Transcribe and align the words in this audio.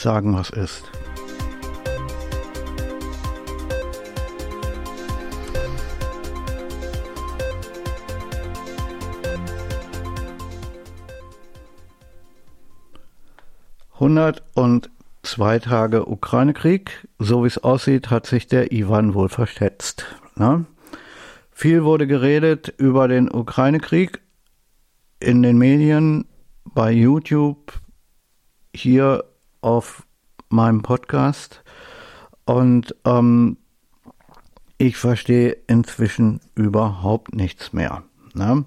sagen, 0.00 0.34
was 0.34 0.50
ist. 0.50 0.90
Hundert 13.98 14.42
und 14.54 14.90
zwei 15.22 15.58
Tage 15.58 16.08
Ukraine-Krieg. 16.08 17.06
So 17.18 17.44
wie 17.44 17.48
es 17.48 17.58
aussieht, 17.58 18.10
hat 18.10 18.26
sich 18.26 18.46
der 18.46 18.72
Ivan 18.72 19.12
wohl 19.12 19.28
verschätzt. 19.28 20.06
Ne? 20.36 20.64
Viel 21.50 21.84
wurde 21.84 22.06
geredet 22.06 22.72
über 22.78 23.08
den 23.08 23.30
Ukraine-Krieg 23.30 24.20
in 25.20 25.42
den 25.42 25.58
Medien, 25.58 26.24
bei 26.64 26.90
YouTube, 26.90 27.74
hier 28.74 29.24
auf 29.60 30.06
meinem 30.48 30.82
Podcast. 30.82 31.62
Und 32.44 32.94
ähm, 33.04 33.56
ich 34.78 34.96
verstehe 34.96 35.56
inzwischen 35.66 36.40
überhaupt 36.54 37.34
nichts 37.34 37.72
mehr. 37.72 38.02
Ne? 38.34 38.64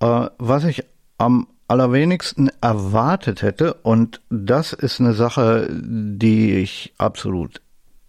Äh, 0.00 0.26
was 0.38 0.64
ich 0.64 0.84
am 1.18 1.46
allerwenigsten 1.68 2.50
erwartet 2.60 3.42
hätte, 3.42 3.74
und 3.74 4.20
das 4.28 4.72
ist 4.72 5.00
eine 5.00 5.14
Sache, 5.14 5.68
die 5.72 6.52
ich 6.56 6.92
absolut, 6.98 7.62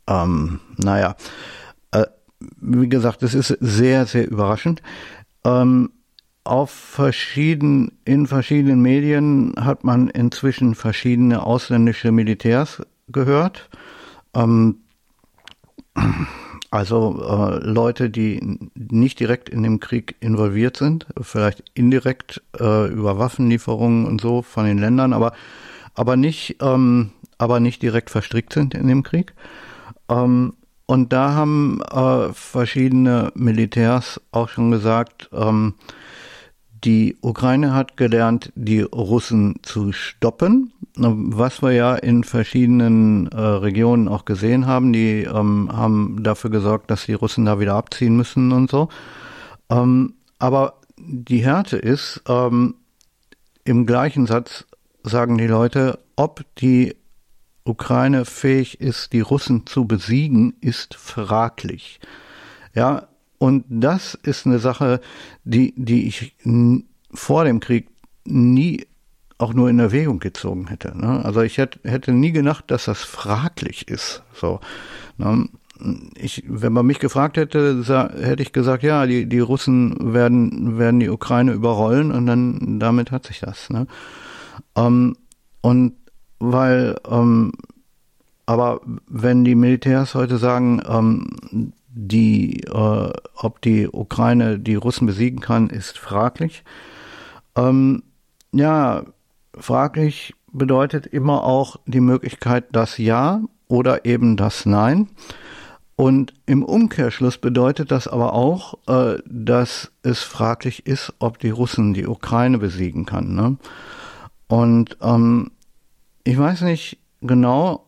ähm, 0.06 0.60
naja, 0.78 1.16
äh, 1.92 2.06
wie 2.60 2.90
gesagt, 2.90 3.24
das 3.24 3.34
ist 3.34 3.58
sehr, 3.62 4.06
sehr 4.06 4.30
überraschend. 4.30 4.82
Ähm, 5.46 5.92
auf 6.44 6.72
verschiedenen, 6.72 7.94
in 8.06 8.28
verschiedenen 8.28 8.82
Medien 8.82 9.54
hat 9.60 9.84
man 9.84 10.10
inzwischen 10.10 10.76
verschiedene 10.76 11.44
ausländische 11.44 12.12
Militärs 12.12 12.82
gehört. 13.08 13.70
Ähm, 14.34 14.80
also 16.72 17.22
äh, 17.22 17.60
Leute, 17.64 18.10
die 18.10 18.60
nicht 18.76 19.20
direkt 19.20 19.48
in 19.50 19.64
dem 19.64 19.80
Krieg 19.80 20.16
involviert 20.20 20.78
sind, 20.78 21.06
vielleicht 21.22 21.64
indirekt 21.76 22.42
äh, 22.60 22.88
über 22.88 23.20
Waffenlieferungen 23.20 24.06
und 24.06 24.20
so 24.20 24.42
von 24.42 24.66
den 24.66 24.80
Ländern, 24.80 25.14
aber 25.14 25.34
aber 25.96 26.16
nicht 26.16 26.58
ähm, 26.62 27.12
aber 27.38 27.60
nicht 27.60 27.82
direkt 27.82 28.10
verstrickt 28.10 28.54
sind 28.54 28.74
in 28.74 28.88
dem 28.88 29.04
Krieg. 29.04 29.34
Ähm, 30.10 30.54
und 30.86 31.14
da 31.14 31.34
haben 31.34 31.82
äh, 31.82 32.34
verschiedene 32.34 33.32
Militärs 33.36 34.20
auch 34.32 34.50
schon 34.50 34.72
gesagt, 34.72 35.30
ähm, 35.32 35.76
die 36.84 37.18
Ukraine 37.22 37.74
hat 37.74 37.98
gelernt, 37.98 38.52
die 38.56 38.82
Russen 38.82 39.60
zu 39.62 39.92
stoppen, 39.92 40.74
was 40.96 41.62
wir 41.62 41.72
ja 41.72 41.96
in 41.96 42.24
verschiedenen 42.24 43.28
äh, 43.28 43.40
Regionen 43.40 44.08
auch 44.08 44.26
gesehen 44.26 44.68
haben. 44.68 44.92
Die 44.92 45.24
ähm, 45.24 45.70
haben 45.72 46.24
dafür 46.24 46.50
gesorgt, 46.50 46.92
dass 46.92 47.06
die 47.06 47.14
Russen 47.14 47.46
da 47.46 47.60
wieder 47.60 47.76
abziehen 47.76 48.18
müssen 48.18 48.52
und 48.52 48.70
so. 48.70 48.90
Ähm, 49.70 50.16
aber 50.40 50.76
die 50.98 51.44
Härte 51.44 51.78
ist, 51.78 52.22
ähm, 52.28 52.76
im 53.64 53.86
gleichen 53.86 54.26
Satz 54.26 54.66
sagen 55.04 55.38
die 55.38 55.48
Leute, 55.48 56.00
ob 56.16 56.44
die 56.58 56.96
Ukraine 57.64 58.26
fähig 58.26 58.82
ist, 58.82 59.14
die 59.14 59.22
Russen 59.22 59.66
zu 59.66 59.86
besiegen, 59.86 60.54
ist 60.60 60.96
fraglich. 60.96 62.02
Ja, 62.74 63.08
und 63.38 63.66
das 63.70 64.16
ist 64.24 64.46
eine 64.46 64.60
Sache, 64.60 65.02
die, 65.44 65.74
die 65.76 66.08
ich 66.08 66.36
vor 67.14 67.46
dem 67.46 67.60
Krieg 67.60 67.90
nie 68.26 68.86
auch 69.38 69.54
nur 69.54 69.70
in 69.70 69.80
Erwägung 69.80 70.20
gezogen 70.20 70.68
hätte. 70.68 70.98
Ne? 70.98 71.24
Also 71.26 71.42
ich 71.42 71.58
hätte, 71.58 71.80
hätte 71.84 72.14
nie 72.14 72.32
gedacht, 72.32 72.72
dass 72.72 72.86
das 72.86 73.02
fraglich 73.04 73.90
ist. 73.90 74.24
So, 74.34 74.60
ne? 75.18 75.50
ich, 76.16 76.44
wenn 76.48 76.72
man 76.72 76.86
mich 76.86 77.00
gefragt 77.00 77.38
hätte, 77.38 77.84
hätte 78.16 78.44
ich 78.44 78.54
gesagt, 78.54 78.84
ja, 78.84 79.06
die, 79.06 79.28
die 79.28 79.40
Russen 79.40 80.14
werden, 80.14 80.78
werden 80.78 81.00
die 81.00 81.10
Ukraine 81.10 81.52
überrollen 81.52 82.12
und 82.12 82.26
dann 82.26 82.80
damit 82.80 83.12
hat 83.12 83.26
sich 83.26 83.40
das. 83.40 83.70
Ne? 83.70 83.88
Ähm, 84.76 85.18
und 85.62 85.94
weil, 86.40 86.96
ähm, 87.10 87.54
aber 88.46 88.82
wenn 89.08 89.44
die 89.44 89.56
Militärs 89.56 90.16
heute 90.16 90.38
sagen, 90.38 90.82
ähm, 90.88 91.74
die, 91.96 92.62
äh, 92.64 93.14
ob 93.36 93.62
die 93.62 93.88
Ukraine 93.88 94.60
die 94.60 94.76
Russen 94.76 95.06
besiegen 95.06 95.40
kann, 95.40 95.70
ist 95.70 95.98
fraglich. 95.98 96.64
Ähm, 97.56 98.04
ja, 98.52 99.04
fraglich 99.58 100.34
bedeutet 100.52 101.06
immer 101.06 101.44
auch 101.44 101.78
die 101.86 102.00
Möglichkeit 102.02 102.66
das 102.72 102.98
Ja 102.98 103.42
oder 103.68 104.06
eben 104.06 104.38
das 104.38 104.66
Nein. 104.66 105.10
Und 105.96 106.34
im 106.48 106.64
Umkehrschluss 106.64 107.38
bedeutet 107.38 107.92
das 107.92 108.08
aber 108.08 108.34
auch, 108.34 108.76
äh, 108.88 109.20
dass 109.26 109.92
es 110.02 110.22
fraglich 110.22 110.88
ist, 110.88 111.14
ob 111.20 111.38
die 111.38 111.52
Russen 111.52 111.94
die 111.94 112.08
Ukraine 112.08 112.58
besiegen 112.58 113.06
kann. 113.06 113.36
Ne? 113.36 113.58
Und 114.48 114.98
ähm, 115.02 115.52
ich 116.24 116.38
weiß 116.38 116.62
nicht 116.62 116.98
genau, 117.22 117.86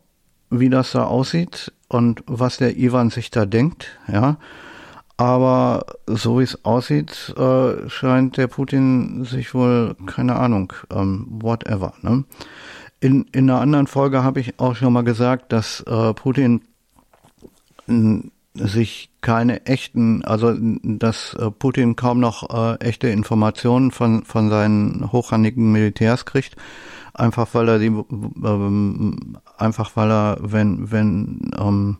wie 0.51 0.69
das 0.69 0.91
da 0.91 1.05
aussieht 1.05 1.73
und 1.87 2.23
was 2.27 2.57
der 2.57 2.77
Ivan 2.77 3.09
sich 3.09 3.31
da 3.31 3.45
denkt, 3.45 3.99
ja. 4.11 4.37
Aber 5.17 5.85
so 6.07 6.39
wie 6.39 6.43
es 6.43 6.65
aussieht, 6.65 7.33
äh, 7.37 7.89
scheint 7.89 8.35
der 8.35 8.47
Putin 8.47 9.23
sich 9.23 9.53
wohl, 9.53 9.95
keine 10.05 10.35
Ahnung, 10.35 10.73
ähm, 10.93 11.27
whatever. 11.29 11.93
Ne? 12.01 12.25
In, 12.99 13.25
in 13.31 13.49
einer 13.49 13.61
anderen 13.61 13.87
Folge 13.87 14.23
habe 14.23 14.41
ich 14.41 14.59
auch 14.59 14.75
schon 14.75 14.91
mal 14.91 15.05
gesagt, 15.05 15.53
dass 15.53 15.79
äh, 15.81 16.13
Putin 16.13 16.61
sich 18.55 19.09
keine 19.21 19.65
echten, 19.65 20.25
also 20.25 20.53
dass 20.57 21.33
äh, 21.35 21.51
Putin 21.51 21.95
kaum 21.95 22.19
noch 22.19 22.49
äh, 22.49 22.79
echte 22.79 23.07
Informationen 23.07 23.91
von, 23.91 24.23
von 24.23 24.49
seinen 24.49 25.11
hochrangigen 25.11 25.71
Militärs 25.71 26.25
kriegt 26.25 26.55
einfach 27.15 27.47
weil 27.53 27.69
er 27.69 27.79
die, 27.79 27.87
ähm, 27.87 29.37
einfach 29.57 29.91
weil 29.95 30.11
er, 30.11 30.37
wenn, 30.41 30.91
wenn 30.91 31.51
ähm, 31.57 31.97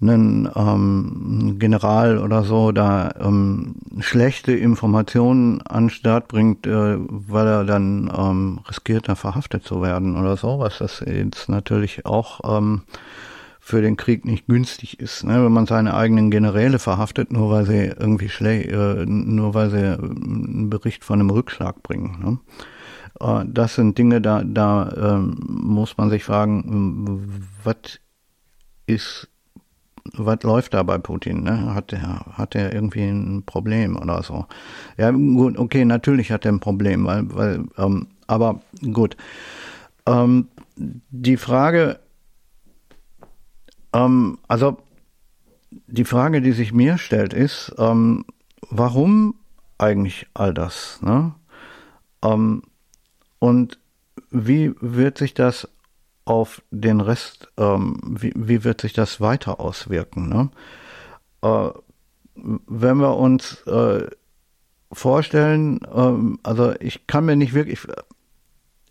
ein 0.00 0.50
ähm, 0.54 1.56
General 1.58 2.18
oder 2.18 2.44
so 2.44 2.70
da 2.70 3.14
ähm, 3.18 3.76
schlechte 4.00 4.52
Informationen 4.52 5.62
an 5.62 5.84
den 5.84 5.90
Start 5.90 6.28
bringt, 6.28 6.66
äh, 6.66 6.96
weil 6.98 7.46
er 7.46 7.64
dann 7.64 8.12
ähm, 8.14 8.60
riskiert, 8.68 9.08
da 9.08 9.14
verhaftet 9.14 9.64
zu 9.64 9.80
werden 9.80 10.16
oder 10.16 10.36
so, 10.36 10.58
was 10.58 10.78
das 10.78 11.02
jetzt 11.06 11.48
natürlich 11.48 12.04
auch 12.04 12.40
ähm, 12.58 12.82
für 13.58 13.80
den 13.80 13.96
Krieg 13.96 14.26
nicht 14.26 14.46
günstig 14.46 15.00
ist, 15.00 15.24
ne? 15.24 15.42
wenn 15.42 15.52
man 15.52 15.66
seine 15.66 15.94
eigenen 15.94 16.30
Generäle 16.30 16.78
verhaftet, 16.78 17.32
nur 17.32 17.50
weil 17.50 17.64
sie 17.64 17.86
irgendwie 17.86 18.28
schlecht, 18.28 18.70
äh, 18.70 19.06
nur 19.06 19.54
weil 19.54 19.70
sie 19.70 19.78
einen 19.78 20.68
Bericht 20.68 21.04
von 21.04 21.20
einem 21.20 21.30
Rückschlag 21.30 21.82
bringen. 21.82 22.18
Ne? 22.22 22.38
Äh, 23.20 23.44
das 23.46 23.74
sind 23.74 23.98
Dinge, 23.98 24.20
da, 24.20 24.42
da 24.44 24.92
ähm, 25.16 25.36
muss 25.46 25.96
man 25.96 26.10
sich 26.10 26.24
fragen, 26.24 27.30
was 27.64 28.00
ist, 28.86 29.28
was 30.12 30.42
läuft 30.42 30.74
da 30.74 30.82
bei 30.82 30.98
Putin? 30.98 31.42
Ne? 31.42 31.74
Hat 31.74 31.92
er 31.92 32.20
hat 32.32 32.54
er 32.54 32.72
irgendwie 32.72 33.02
ein 33.02 33.42
Problem 33.44 33.96
oder 33.96 34.22
so? 34.22 34.46
Ja, 34.96 35.10
gut, 35.10 35.58
okay, 35.58 35.84
natürlich 35.84 36.30
hat 36.30 36.44
er 36.44 36.52
ein 36.52 36.60
Problem, 36.60 37.06
weil, 37.06 37.34
weil 37.34 37.64
ähm, 37.76 38.08
aber 38.26 38.60
gut. 38.92 39.16
Ähm, 40.06 40.48
die 40.76 41.36
Frage, 41.36 41.98
ähm, 43.92 44.38
also 44.46 44.78
die 45.86 46.04
Frage, 46.04 46.40
die 46.40 46.52
sich 46.52 46.72
mir 46.72 46.98
stellt, 46.98 47.32
ist, 47.32 47.74
ähm, 47.78 48.24
warum 48.70 49.34
eigentlich 49.78 50.26
all 50.34 50.54
das? 50.54 51.00
Ne? 51.02 51.34
Ähm, 52.22 52.62
und 53.38 53.78
wie 54.30 54.72
wird 54.80 55.18
sich 55.18 55.34
das 55.34 55.68
auf 56.24 56.62
den 56.70 57.00
Rest, 57.00 57.48
ähm, 57.56 58.00
wie, 58.02 58.32
wie 58.34 58.64
wird 58.64 58.80
sich 58.80 58.92
das 58.92 59.20
weiter 59.20 59.60
auswirken? 59.60 60.28
Ne? 60.28 60.50
Äh, 61.42 61.70
wenn 62.34 62.98
wir 62.98 63.16
uns 63.16 63.62
äh, 63.66 64.08
vorstellen, 64.92 65.80
ähm, 65.94 66.38
also 66.42 66.74
ich 66.80 67.06
kann 67.06 67.24
mir 67.24 67.36
nicht 67.36 67.54
wirklich, 67.54 67.86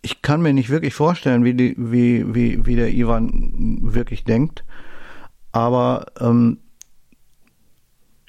ich 0.02 0.22
kann 0.22 0.42
mir 0.42 0.52
nicht 0.52 0.70
wirklich 0.70 0.94
vorstellen, 0.94 1.44
wie, 1.44 1.54
die, 1.54 1.74
wie, 1.76 2.34
wie, 2.34 2.64
wie 2.66 2.76
der 2.76 2.92
Ivan 2.92 3.78
wirklich 3.82 4.24
denkt, 4.24 4.64
aber 5.52 6.06
ähm, 6.20 6.58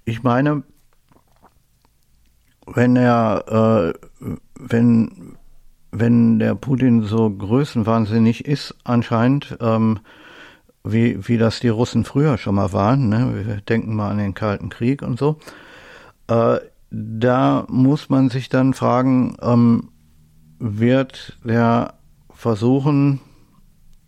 ich 0.05 0.23
meine, 0.23 0.63
wenn 2.65 2.95
er, 2.95 3.93
äh, 3.93 4.29
wenn, 4.59 5.37
wenn 5.99 6.39
der 6.39 6.55
Putin 6.55 7.03
so 7.03 7.29
größenwahnsinnig 7.29 8.45
ist, 8.45 8.75
anscheinend, 8.83 9.57
ähm, 9.61 9.99
wie, 10.83 11.27
wie 11.27 11.37
das 11.37 11.59
die 11.59 11.69
Russen 11.69 12.05
früher 12.05 12.37
schon 12.37 12.55
mal 12.55 12.71
waren, 12.73 13.09
ne? 13.09 13.45
wir 13.45 13.57
denken 13.57 13.95
mal 13.95 14.11
an 14.11 14.17
den 14.17 14.33
Kalten 14.33 14.69
Krieg 14.69 15.01
und 15.01 15.19
so, 15.19 15.37
äh, 16.27 16.59
da 16.89 17.65
muss 17.69 18.09
man 18.09 18.29
sich 18.29 18.49
dann 18.49 18.73
fragen, 18.73 19.35
ähm, 19.41 19.89
wird 20.59 21.37
der 21.43 21.95
versuchen, 22.33 23.19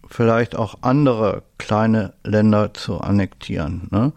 vielleicht 0.08 0.56
auch 0.56 0.76
andere 0.82 1.44
kleine 1.58 2.14
Länder 2.24 2.74
zu 2.74 3.00
annektieren. 3.00 3.88
Ne? 3.92 4.14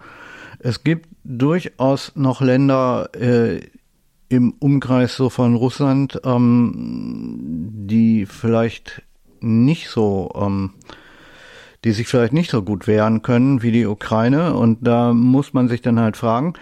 Es 0.59 0.85
gibt 0.85 1.09
durchaus 1.25 2.13
noch 2.15 2.41
Länder 2.41 3.11
äh, 3.15 3.61
im 4.33 4.55
Umkreis 4.59 5.15
so 5.15 5.29
von 5.29 5.55
Russland, 5.55 6.21
ähm, 6.25 7.69
die 7.87 8.25
vielleicht 8.25 9.03
nicht 9.41 9.89
so, 9.91 10.31
ähm, 10.35 10.71
die 11.85 11.93
sich 11.93 12.09
vielleicht 12.09 12.33
nicht 12.33 12.51
so 12.51 12.63
gut 12.63 12.87
wehren 12.87 13.21
können 13.21 13.63
wie 13.63 13.73
die 13.73 13.87
Ukraine. 13.87 14.55
Und 14.55 14.87
da 14.87 15.13
muss 15.13 15.53
man 15.53 15.69
sich 15.69 15.83
dann 15.83 16.01
halt 16.01 16.17
fragen, 16.17 16.55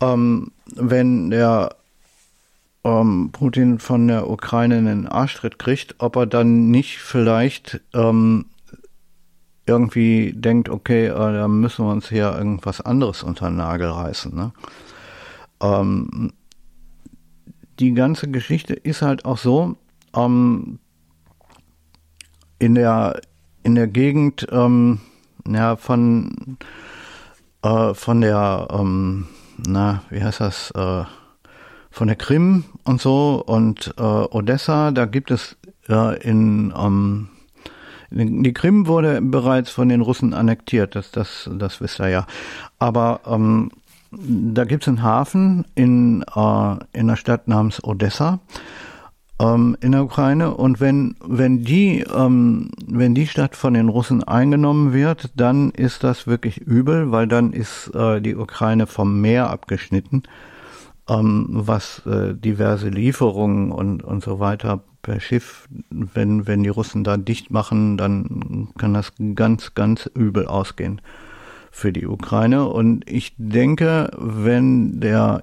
ähm, 0.00 0.52
wenn 0.74 1.28
der 1.28 1.76
ähm, 2.82 3.28
Putin 3.30 3.78
von 3.78 4.08
der 4.08 4.30
Ukraine 4.30 4.78
einen 4.78 5.06
Arschtritt 5.06 5.58
kriegt, 5.58 5.96
ob 5.98 6.16
er 6.16 6.26
dann 6.26 6.70
nicht 6.70 6.98
vielleicht 6.98 7.82
ähm, 7.92 8.46
irgendwie 9.66 10.32
denkt, 10.32 10.70
okay, 10.70 11.08
äh, 11.08 11.10
da 11.10 11.46
müssen 11.46 11.84
wir 11.84 11.92
uns 11.92 12.08
hier 12.08 12.34
irgendwas 12.34 12.80
anderes 12.80 13.22
unter 13.22 13.48
den 13.48 13.56
Nagel 13.56 13.90
reißen. 13.90 14.34
Ne? 14.34 14.52
Ähm, 15.60 16.32
die 17.78 17.94
ganze 17.94 18.30
Geschichte 18.30 18.74
ist 18.74 19.02
halt 19.02 19.24
auch 19.24 19.38
so, 19.38 19.76
ähm, 20.14 20.78
in 22.58 22.74
der 22.74 23.20
in 23.64 23.74
der 23.74 23.86
Gegend 23.86 24.46
ähm, 24.50 25.00
ja, 25.46 25.76
von 25.76 26.58
äh, 27.62 27.94
von 27.94 28.20
der 28.20 28.68
ähm, 28.70 29.26
na 29.56 30.02
wie 30.10 30.22
heißt 30.22 30.40
das 30.40 30.70
äh, 30.72 31.04
von 31.90 32.06
der 32.06 32.16
Krim 32.16 32.64
und 32.84 33.00
so 33.00 33.42
und 33.44 33.94
äh, 33.98 34.02
Odessa 34.02 34.90
da 34.90 35.06
gibt 35.06 35.30
es 35.30 35.56
in 36.22 36.72
ähm, 36.76 37.28
die 38.14 38.52
Krim 38.52 38.86
wurde 38.86 39.20
bereits 39.22 39.70
von 39.70 39.88
den 39.88 40.02
Russen 40.02 40.34
annektiert, 40.34 40.94
das, 40.94 41.10
das, 41.10 41.48
das 41.52 41.80
wisst 41.80 42.00
ihr 42.00 42.08
ja. 42.08 42.26
Aber 42.78 43.20
ähm, 43.26 43.70
da 44.12 44.64
gibt 44.64 44.82
es 44.82 44.88
einen 44.88 45.02
Hafen 45.02 45.64
in, 45.74 46.22
äh, 46.22 46.72
in 46.92 47.08
einer 47.08 47.16
Stadt 47.16 47.48
namens 47.48 47.82
Odessa 47.82 48.40
ähm, 49.40 49.76
in 49.80 49.92
der 49.92 50.04
Ukraine. 50.04 50.54
Und 50.54 50.80
wenn, 50.80 51.16
wenn, 51.24 51.64
die, 51.64 52.04
ähm, 52.14 52.70
wenn 52.86 53.14
die 53.14 53.26
Stadt 53.26 53.56
von 53.56 53.74
den 53.74 53.88
Russen 53.88 54.22
eingenommen 54.22 54.92
wird, 54.92 55.30
dann 55.34 55.70
ist 55.70 56.04
das 56.04 56.26
wirklich 56.26 56.58
übel, 56.58 57.10
weil 57.10 57.26
dann 57.26 57.52
ist 57.52 57.88
äh, 57.94 58.20
die 58.20 58.36
Ukraine 58.36 58.86
vom 58.86 59.20
Meer 59.20 59.50
abgeschnitten, 59.50 60.24
ähm, 61.08 61.46
was 61.48 62.04
äh, 62.06 62.34
diverse 62.34 62.90
Lieferungen 62.90 63.72
und, 63.72 64.04
und 64.04 64.22
so 64.22 64.38
weiter 64.40 64.82
per 65.00 65.20
Schiff, 65.20 65.68
wenn, 65.90 66.46
wenn 66.46 66.62
die 66.62 66.68
Russen 66.68 67.02
da 67.02 67.16
dicht 67.16 67.50
machen, 67.50 67.96
dann 67.96 68.68
kann 68.78 68.94
das 68.94 69.12
ganz, 69.34 69.74
ganz 69.74 70.06
übel 70.14 70.46
ausgehen 70.46 71.00
für 71.72 71.92
die 71.92 72.06
Ukraine. 72.06 72.68
Und 72.68 73.10
ich 73.10 73.34
denke, 73.38 74.10
wenn 74.16 75.00
der 75.00 75.42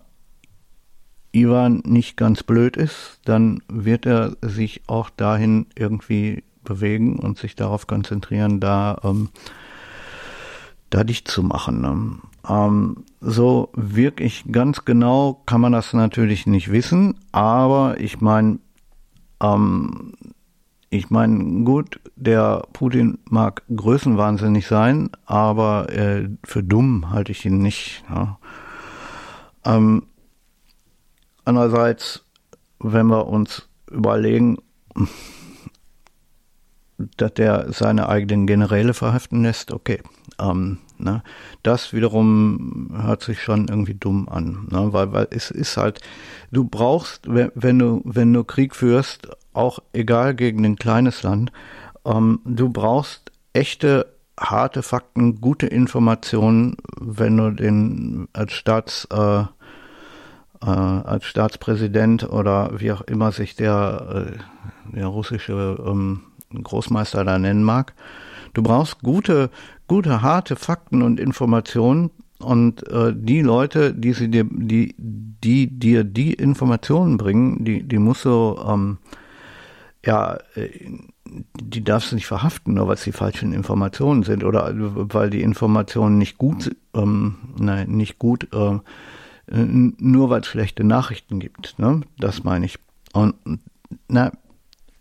Ivan 1.33 1.81
nicht 1.85 2.15
ganz 2.15 2.43
blöd 2.43 2.77
ist, 2.77 3.19
dann 3.25 3.61
wird 3.67 4.05
er 4.05 4.37
sich 4.41 4.83
auch 4.87 5.09
dahin 5.09 5.65
irgendwie 5.75 6.43
bewegen 6.63 7.19
und 7.19 7.37
sich 7.37 7.55
darauf 7.55 7.87
konzentrieren, 7.87 8.59
da, 8.59 8.99
ähm, 9.03 9.29
da 10.91 11.03
dicht 11.03 11.27
zu 11.27 11.43
machen. 11.43 11.81
Ne? 11.81 12.19
Ähm, 12.47 13.05
so 13.19 13.69
wirklich 13.73 14.45
ganz 14.51 14.85
genau 14.85 15.41
kann 15.45 15.61
man 15.61 15.71
das 15.71 15.93
natürlich 15.93 16.45
nicht 16.45 16.71
wissen, 16.71 17.15
aber 17.31 17.99
ich 17.99 18.21
meine, 18.21 18.59
ähm, 19.41 20.13
ich 20.89 21.09
meine, 21.09 21.63
gut, 21.65 21.99
der 22.15 22.63
Putin 22.73 23.19
mag 23.25 23.61
größenwahnsinnig 23.73 24.65
sein, 24.65 25.11
aber 25.25 25.89
äh, 25.89 26.29
für 26.43 26.63
dumm 26.63 27.11
halte 27.11 27.31
ich 27.31 27.45
ihn 27.45 27.59
nicht. 27.59 28.03
Ja. 28.09 28.39
Ähm, 29.65 30.07
andererseits, 31.45 32.25
wenn 32.79 33.07
wir 33.07 33.27
uns 33.27 33.69
überlegen, 33.91 34.57
dass 37.17 37.33
der 37.35 37.71
seine 37.71 38.09
eigenen 38.09 38.47
Generäle 38.47 38.93
verhaften 38.93 39.43
lässt, 39.43 39.71
okay. 39.71 40.01
Ähm, 40.39 40.79
ne? 40.99 41.23
Das 41.63 41.93
wiederum 41.93 42.89
hört 43.01 43.23
sich 43.23 43.41
schon 43.41 43.67
irgendwie 43.67 43.95
dumm 43.95 44.29
an, 44.29 44.67
ne? 44.69 44.93
weil, 44.93 45.11
weil 45.13 45.27
es 45.31 45.51
ist 45.51 45.77
halt, 45.77 46.01
du 46.51 46.63
brauchst, 46.63 47.23
wenn, 47.27 47.79
du, 47.79 48.01
wenn 48.05 48.33
du 48.33 48.43
Krieg 48.43 48.75
führst, 48.75 49.29
auch 49.53 49.79
egal 49.93 50.35
gegen 50.35 50.65
ein 50.65 50.75
kleines 50.77 51.23
Land, 51.23 51.51
ähm, 52.05 52.39
du 52.45 52.69
brauchst 52.69 53.31
echte, 53.53 54.13
harte 54.39 54.83
Fakten, 54.83 55.41
gute 55.41 55.67
Informationen, 55.67 56.77
wenn 56.99 57.37
du 57.37 57.51
den 57.51 58.27
als 58.33 58.53
Staats, 58.53 59.07
äh, 59.11 59.41
äh, 60.61 60.65
als 60.65 61.25
Staatspräsident 61.25 62.29
oder 62.29 62.79
wie 62.79 62.91
auch 62.91 63.01
immer 63.01 63.31
sich 63.31 63.55
der, 63.55 64.27
äh, 64.31 64.95
der 64.95 65.07
russische 65.07 65.77
ähm, 65.85 66.21
Großmeister 66.53 67.23
da 67.23 67.37
nennen 67.37 67.63
mag. 67.63 67.93
Du 68.53 68.63
brauchst 68.63 69.01
gute, 69.01 69.49
gute, 69.89 70.21
harte 70.21 70.55
Fakten 70.55 71.01
und 71.01 71.19
Informationen 71.19 72.11
und 72.39 72.87
äh, 72.87 73.13
die 73.13 73.41
Leute, 73.41 73.93
die 73.93 74.13
sie 74.13 74.29
dir, 74.29 74.45
die, 74.49 74.95
die 74.97 75.67
dir 75.67 76.05
die 76.05 76.33
Informationen 76.33 77.17
bringen, 77.17 77.65
die, 77.65 77.83
die 77.83 77.97
musst 77.97 78.23
du, 78.23 78.57
ähm, 78.65 78.99
ja, 80.05 80.37
äh, 80.55 80.69
die 81.61 81.83
darfst 81.83 82.11
du 82.11 82.15
nicht 82.15 82.27
verhaften, 82.27 82.75
nur 82.75 82.87
weil 82.87 82.95
es 82.95 83.03
die 83.03 83.11
falschen 83.11 83.51
Informationen 83.51 84.23
sind 84.23 84.43
oder 84.45 84.71
weil 84.73 85.29
die 85.29 85.41
Informationen 85.41 86.17
nicht 86.17 86.37
gut, 86.37 86.73
ähm, 86.93 87.35
nein, 87.57 87.89
nicht 87.89 88.19
gut, 88.19 88.47
äh, 88.53 88.79
nur 89.51 90.29
weil 90.29 90.41
es 90.41 90.47
schlechte 90.47 90.83
Nachrichten 90.83 91.39
gibt. 91.39 91.77
Ne? 91.77 92.01
Das 92.17 92.43
meine 92.43 92.65
ich. 92.65 92.79
Und 93.13 93.35
na, 94.07 94.31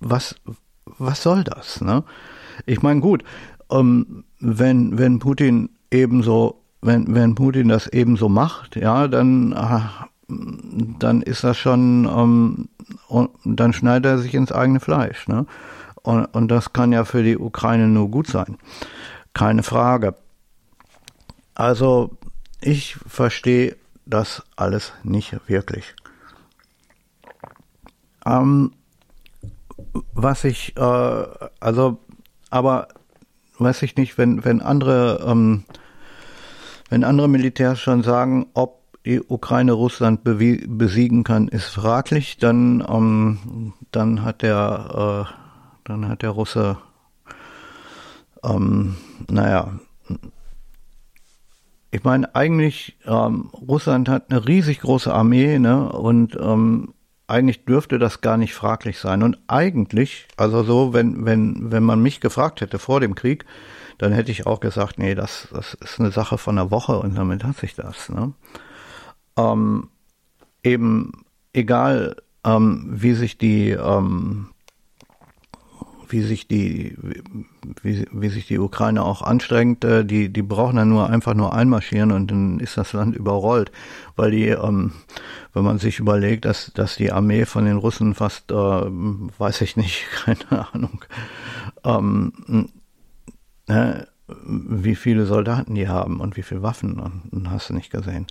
was, 0.00 0.36
was 0.84 1.22
soll 1.22 1.44
das? 1.44 1.82
Ne? 1.82 2.02
Ich 2.66 2.82
meine, 2.82 3.00
gut, 3.00 3.22
ähm, 3.70 4.24
wenn, 4.40 4.98
wenn 4.98 5.18
Putin 5.18 5.70
ebenso, 5.90 6.60
wenn, 6.80 7.14
wenn 7.14 7.34
Putin 7.34 7.68
das 7.68 7.86
ebenso 7.88 8.28
macht, 8.28 8.76
ja, 8.76 9.08
dann, 9.08 9.52
äh, 9.52 9.80
dann 10.98 11.22
ist 11.22 11.44
das 11.44 11.56
schon, 11.56 12.04
ähm, 12.06 12.68
dann 13.44 13.72
schneidet 13.72 14.06
er 14.06 14.18
sich 14.18 14.34
ins 14.34 14.52
eigene 14.52 14.80
Fleisch. 14.80 15.28
Ne? 15.28 15.46
Und, 16.02 16.26
und 16.26 16.48
das 16.48 16.72
kann 16.72 16.92
ja 16.92 17.04
für 17.04 17.22
die 17.22 17.38
Ukraine 17.38 17.88
nur 17.88 18.10
gut 18.10 18.26
sein. 18.26 18.56
Keine 19.34 19.62
Frage. 19.62 20.14
Also, 21.54 22.16
ich 22.60 22.96
verstehe 23.06 23.76
das 24.06 24.42
alles 24.56 24.92
nicht 25.02 25.36
wirklich. 25.48 25.94
Ähm, 28.24 28.72
was 30.14 30.44
ich, 30.44 30.76
äh, 30.76 31.24
also, 31.60 31.98
aber 32.50 32.88
weiß 33.58 33.82
ich 33.82 33.96
nicht, 33.96 34.18
wenn, 34.18 34.44
wenn 34.44 34.62
andere, 34.62 35.24
ähm, 35.26 35.64
wenn 36.88 37.04
andere 37.04 37.28
Militärs 37.28 37.80
schon 37.80 38.02
sagen, 38.02 38.46
ob 38.54 38.78
die 39.04 39.20
Ukraine 39.20 39.72
Russland 39.72 40.20
besiegen 40.22 41.24
kann, 41.24 41.48
ist 41.48 41.66
fraglich, 41.66 42.36
dann, 42.38 42.84
ähm, 42.88 43.72
dann 43.90 44.22
hat 44.22 44.42
der, 44.42 45.26
äh, 45.28 45.34
dann 45.84 46.08
hat 46.08 46.22
der 46.22 46.30
Russe, 46.30 46.78
ähm, 48.44 48.96
naja, 49.30 49.72
ich 51.90 52.04
meine, 52.04 52.34
eigentlich, 52.34 52.98
ähm, 53.06 53.50
Russland 53.54 54.08
hat 54.10 54.30
eine 54.30 54.46
riesig 54.46 54.80
große 54.80 55.12
Armee, 55.12 55.58
ne, 55.58 55.88
und 55.90 56.36
ähm, 56.38 56.92
eigentlich 57.28 57.64
dürfte 57.64 57.98
das 57.98 58.20
gar 58.20 58.36
nicht 58.36 58.54
fraglich 58.54 58.98
sein. 58.98 59.22
Und 59.22 59.38
eigentlich, 59.46 60.26
also 60.36 60.64
so, 60.64 60.92
wenn, 60.94 61.24
wenn, 61.24 61.70
wenn 61.70 61.84
man 61.84 62.02
mich 62.02 62.20
gefragt 62.20 62.60
hätte 62.60 62.78
vor 62.78 63.00
dem 63.00 63.14
Krieg, 63.14 63.44
dann 63.98 64.12
hätte 64.12 64.32
ich 64.32 64.46
auch 64.46 64.60
gesagt, 64.60 64.98
nee, 64.98 65.14
das, 65.14 65.48
das 65.52 65.74
ist 65.74 66.00
eine 66.00 66.10
Sache 66.10 66.38
von 66.38 66.58
einer 66.58 66.70
Woche 66.70 66.98
und 66.98 67.16
damit 67.16 67.44
hat 67.44 67.56
sich 67.58 67.74
das. 67.74 68.08
Ne? 68.08 68.32
Ähm, 69.36 69.88
eben 70.62 71.24
egal, 71.52 72.16
ähm, 72.44 72.86
wie 72.90 73.12
sich 73.12 73.36
die 73.36 73.70
ähm, 73.70 74.48
wie 76.10 76.22
sich 76.22 76.48
die, 76.48 76.96
wie, 77.82 78.06
wie 78.10 78.28
sich 78.28 78.46
die 78.46 78.58
Ukraine 78.58 79.02
auch 79.02 79.22
anstrengt, 79.22 79.84
äh, 79.84 80.04
die, 80.04 80.32
die 80.32 80.42
brauchen 80.42 80.76
dann 80.76 80.88
nur 80.88 81.08
einfach 81.08 81.34
nur 81.34 81.54
einmarschieren 81.54 82.12
und 82.12 82.30
dann 82.30 82.60
ist 82.60 82.76
das 82.76 82.92
Land 82.92 83.16
überrollt. 83.16 83.72
Weil 84.16 84.30
die, 84.30 84.48
ähm, 84.48 84.92
wenn 85.52 85.64
man 85.64 85.78
sich 85.78 85.98
überlegt, 85.98 86.44
dass, 86.44 86.72
dass 86.74 86.96
die 86.96 87.12
Armee 87.12 87.44
von 87.44 87.64
den 87.64 87.76
Russen 87.76 88.14
fast, 88.14 88.50
äh, 88.50 88.54
weiß 88.54 89.60
ich 89.62 89.76
nicht, 89.76 90.06
keine 90.24 90.68
Ahnung, 90.72 91.04
ähm, 91.84 92.68
äh, 93.66 94.04
wie 94.44 94.94
viele 94.94 95.24
Soldaten 95.24 95.74
die 95.74 95.88
haben 95.88 96.20
und 96.20 96.36
wie 96.36 96.42
viele 96.42 96.62
Waffen, 96.62 97.46
hast 97.48 97.70
du 97.70 97.74
nicht 97.74 97.90
gesehen. 97.90 98.26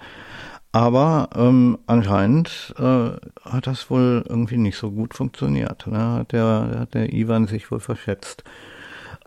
Aber 0.78 1.30
ähm, 1.34 1.80
anscheinend 1.88 2.76
äh, 2.78 3.10
hat 3.50 3.66
das 3.66 3.90
wohl 3.90 4.24
irgendwie 4.30 4.58
nicht 4.58 4.78
so 4.78 4.92
gut 4.92 5.16
funktioniert. 5.16 5.88
Ne? 5.88 5.98
Hat, 5.98 6.34
der, 6.34 6.76
hat 6.82 6.94
der 6.94 7.12
Ivan 7.14 7.48
sich 7.48 7.72
wohl 7.72 7.80
verschätzt. 7.80 8.44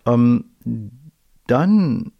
Ähm, 0.06 0.44
dann 1.48 2.12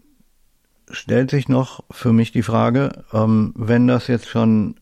stellt 0.90 1.30
sich 1.30 1.49
noch 1.49 1.84
für 1.92 2.12
mich 2.12 2.32
die 2.32 2.42
Frage, 2.42 3.04
ähm, 3.12 3.52
wenn 3.54 3.87
das 3.87 4.08
jetzt 4.08 4.26
schon 4.26 4.75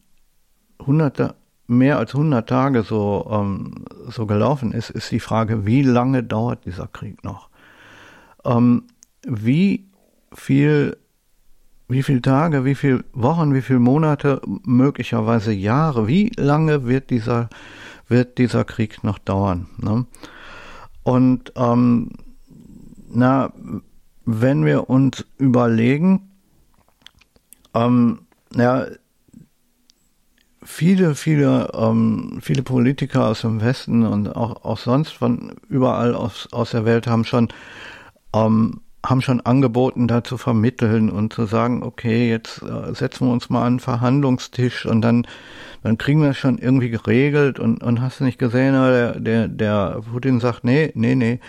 hunderte, 0.81 1.35
mehr 1.67 1.99
als 1.99 2.15
100 2.15 2.49
Tage 2.49 2.85
so, 2.85 3.29
ähm, 3.31 3.85
so 4.09 4.25
gelaufen 4.25 4.73
ist, 4.73 4.89
ist 4.89 5.11
die 5.13 5.21
Frage, 5.21 5.67
wie 5.67 5.83
lange 5.83 6.23
dauert 6.23 6.65
dieser 6.65 6.87
Krieg 6.87 7.23
noch? 7.23 7.51
Ähm, 8.47 8.85
wie 9.27 9.91
viel, 10.33 10.97
wie 11.89 12.03
viele 12.03 12.23
Tage, 12.23 12.65
wie 12.65 12.75
viele 12.75 13.05
Wochen, 13.13 13.55
wie 13.55 13.63
viele 13.63 13.79
Monate, 13.79 14.43
möglicherweise 14.65 15.53
Jahre, 15.53 16.07
wie 16.07 16.31
lange 16.37 16.87
wird 16.87 17.11
dieser, 17.11 17.49
wird 18.09 18.39
dieser 18.39 18.65
Krieg 18.65 19.03
noch 19.03 19.19
dauern? 19.19 19.67
Ne? 19.79 20.07
Und 21.03 21.53
ähm, 21.57 22.11
na, 23.09 23.53
wenn 24.27 24.67
wir 24.67 24.91
uns 24.91 25.25
überlegen, 25.39 26.31
ähm, 27.73 28.21
ja, 28.55 28.87
viele, 30.63 31.15
viele, 31.15 31.71
ähm, 31.73 32.39
viele 32.43 32.63
Politiker 32.63 33.29
aus 33.29 33.41
dem 33.41 33.63
Westen 33.63 34.05
und 34.05 34.29
auch, 34.37 34.65
auch 34.65 34.77
sonst 34.77 35.13
von 35.13 35.57
überall 35.71 36.15
aus, 36.15 36.49
aus 36.53 36.73
der 36.73 36.85
Welt 36.85 37.07
haben 37.07 37.25
schon, 37.25 37.49
ähm, 38.35 38.83
haben 39.05 39.23
schon 39.23 39.41
angeboten, 39.41 40.09
da 40.09 40.25
zu 40.25 40.37
vermitteln 40.37 41.11
und 41.11 41.33
zu 41.33 41.47
sagen, 41.47 41.83
okay, 41.83 42.29
jetzt 42.29 42.63
äh, 42.63 42.95
setzen 42.95 43.27
wir 43.27 43.33
uns 43.33 43.49
mal 43.49 43.61
an 43.61 43.67
einen 43.67 43.81
Verhandlungstisch 43.81 44.87
und 44.87 45.03
dann, 45.03 45.27
dann 45.83 45.99
kriegen 45.99 46.23
wir 46.23 46.31
es 46.31 46.39
schon 46.39 46.59
irgendwie 46.59 46.91
geregelt 46.91 47.59
und, 47.61 47.83
und 47.83 48.01
hast 48.01 48.21
du 48.21 48.25
nicht 48.25 48.39
gesehen, 48.39 48.75
der, 48.75 49.21
der, 49.21 49.49
der 49.49 50.01
Putin 50.13 50.41
sagt, 50.41 50.65
nee, 50.65 50.91
nee, 50.95 51.15
nee, 51.15 51.41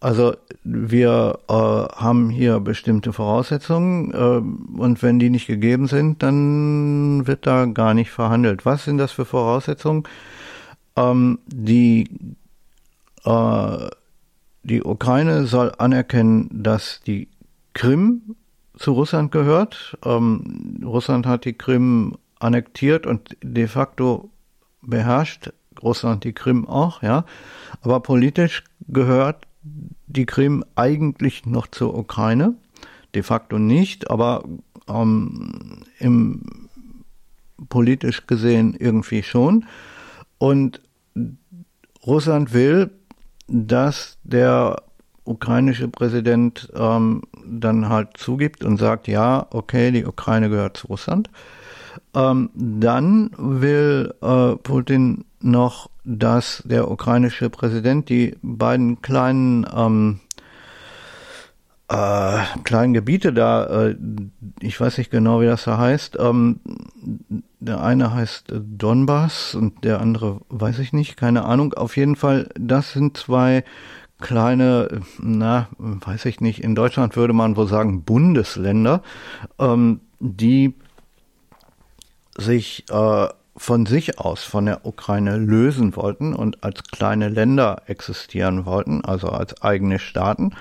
also 0.00 0.34
wir 0.62 1.40
äh, 1.48 1.52
haben 1.52 2.30
hier 2.30 2.60
bestimmte 2.60 3.12
Voraussetzungen 3.12 4.12
äh, 4.12 4.80
und 4.80 5.02
wenn 5.02 5.18
die 5.18 5.28
nicht 5.30 5.48
gegeben 5.48 5.88
sind, 5.88 6.22
dann 6.22 7.26
wird 7.26 7.46
da 7.46 7.64
gar 7.66 7.94
nicht 7.94 8.10
verhandelt. 8.10 8.64
Was 8.64 8.84
sind 8.84 8.98
das 8.98 9.10
für 9.10 9.24
Voraussetzungen? 9.24 10.04
Ähm, 10.96 11.40
die, 11.46 12.08
äh, 13.24 13.88
die 14.68 14.84
Ukraine 14.84 15.46
soll 15.46 15.72
anerkennen, 15.78 16.48
dass 16.52 17.00
die 17.06 17.28
Krim 17.74 18.36
zu 18.76 18.92
Russland 18.92 19.32
gehört. 19.32 19.98
Ähm, 20.04 20.80
Russland 20.84 21.26
hat 21.26 21.44
die 21.44 21.54
Krim 21.54 22.16
annektiert 22.38 23.06
und 23.06 23.36
de 23.42 23.66
facto 23.66 24.30
beherrscht 24.82 25.52
Russland 25.82 26.24
die 26.24 26.32
Krim 26.32 26.66
auch, 26.66 27.02
ja. 27.02 27.24
Aber 27.82 28.00
politisch 28.00 28.64
gehört 28.88 29.46
die 30.06 30.26
Krim 30.26 30.64
eigentlich 30.76 31.46
noch 31.46 31.66
zur 31.66 31.96
Ukraine, 31.96 32.54
de 33.14 33.22
facto 33.22 33.58
nicht, 33.58 34.10
aber 34.10 34.44
ähm, 34.88 35.84
im 35.98 36.42
politisch 37.68 38.26
gesehen 38.26 38.74
irgendwie 38.78 39.22
schon. 39.22 39.66
Und 40.38 40.80
Russland 42.06 42.52
will, 42.52 42.90
dass 43.48 44.18
der 44.22 44.82
ukrainische 45.24 45.88
Präsident 45.88 46.70
ähm, 46.74 47.22
dann 47.44 47.88
halt 47.88 48.16
zugibt 48.16 48.64
und 48.64 48.78
sagt, 48.78 49.08
ja, 49.08 49.46
okay, 49.50 49.90
die 49.90 50.06
Ukraine 50.06 50.48
gehört 50.48 50.78
zu 50.78 50.86
Russland. 50.86 51.30
Ähm, 52.14 52.50
dann 52.54 53.30
will 53.36 54.14
äh, 54.22 54.56
Putin 54.56 55.24
noch, 55.40 55.90
dass 56.04 56.62
der 56.64 56.90
ukrainische 56.90 57.50
Präsident 57.50 58.08
die 58.08 58.36
beiden 58.42 59.02
kleinen 59.02 59.66
ähm, 59.74 60.20
äh, 61.88 62.38
kleinen 62.64 62.92
Gebiete 62.92 63.32
da, 63.32 63.64
äh, 63.88 63.96
ich 64.60 64.78
weiß 64.78 64.98
nicht 64.98 65.10
genau, 65.10 65.40
wie 65.40 65.46
das 65.46 65.64
da 65.64 65.78
heißt. 65.78 66.18
Ähm, 66.20 66.60
der 67.60 67.82
eine 67.82 68.12
heißt 68.12 68.52
Donbass 68.52 69.54
und 69.54 69.84
der 69.84 70.00
andere 70.00 70.40
weiß 70.48 70.78
ich 70.80 70.92
nicht, 70.92 71.16
keine 71.16 71.44
Ahnung. 71.44 71.74
Auf 71.74 71.96
jeden 71.96 72.16
Fall, 72.16 72.50
das 72.58 72.92
sind 72.92 73.16
zwei 73.16 73.64
kleine, 74.20 75.00
na, 75.18 75.68
weiß 75.78 76.26
ich 76.26 76.40
nicht, 76.40 76.62
in 76.62 76.74
Deutschland 76.74 77.16
würde 77.16 77.32
man 77.32 77.56
wohl 77.56 77.68
sagen 77.68 78.02
Bundesländer, 78.04 79.02
ähm, 79.58 80.00
die 80.20 80.74
sich 82.36 82.84
äh, 82.90 83.28
von 83.56 83.86
sich 83.86 84.20
aus 84.20 84.44
von 84.44 84.66
der 84.66 84.86
Ukraine 84.86 85.36
lösen 85.36 85.96
wollten 85.96 86.34
und 86.34 86.62
als 86.62 86.84
kleine 86.84 87.28
Länder 87.28 87.82
existieren 87.86 88.66
wollten, 88.66 89.04
also 89.04 89.28
als 89.30 89.62
eigene 89.62 89.98
Staaten. 89.98 90.52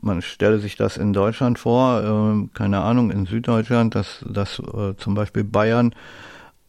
Man 0.00 0.22
stelle 0.22 0.58
sich 0.58 0.76
das 0.76 0.96
in 0.96 1.12
Deutschland 1.12 1.58
vor, 1.58 2.02
äh, 2.02 2.48
keine 2.54 2.80
Ahnung, 2.80 3.10
in 3.10 3.26
Süddeutschland, 3.26 3.94
dass, 3.94 4.24
dass 4.28 4.58
äh, 4.58 4.96
zum 4.96 5.14
Beispiel 5.14 5.44
Bayern 5.44 5.94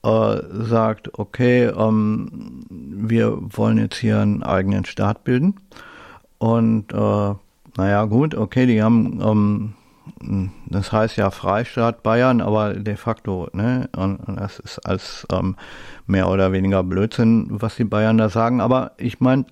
äh, 0.03 0.37
sagt, 0.51 1.17
okay, 1.19 1.65
ähm, 1.65 2.65
wir 2.69 3.37
wollen 3.39 3.77
jetzt 3.77 3.97
hier 3.97 4.19
einen 4.19 4.43
eigenen 4.43 4.85
Staat 4.85 5.23
bilden. 5.23 5.55
Und 6.37 6.93
äh, 6.93 7.33
naja, 7.77 8.05
gut, 8.05 8.35
okay, 8.35 8.65
die 8.65 8.81
haben 8.81 9.21
ähm, 9.21 9.73
das 10.65 10.91
heißt 10.91 11.17
ja 11.17 11.31
Freistaat 11.31 12.03
Bayern, 12.03 12.41
aber 12.41 12.73
de 12.73 12.95
facto, 12.95 13.47
ne, 13.53 13.89
und, 13.95 14.19
das 14.27 14.59
ist 14.59 14.79
als 14.79 15.25
ähm, 15.31 15.55
mehr 16.07 16.29
oder 16.29 16.51
weniger 16.51 16.83
Blödsinn, 16.83 17.47
was 17.49 17.75
die 17.75 17.83
Bayern 17.83 18.17
da 18.17 18.29
sagen. 18.29 18.61
Aber 18.61 18.91
ich 18.97 19.19
meine, 19.19 19.45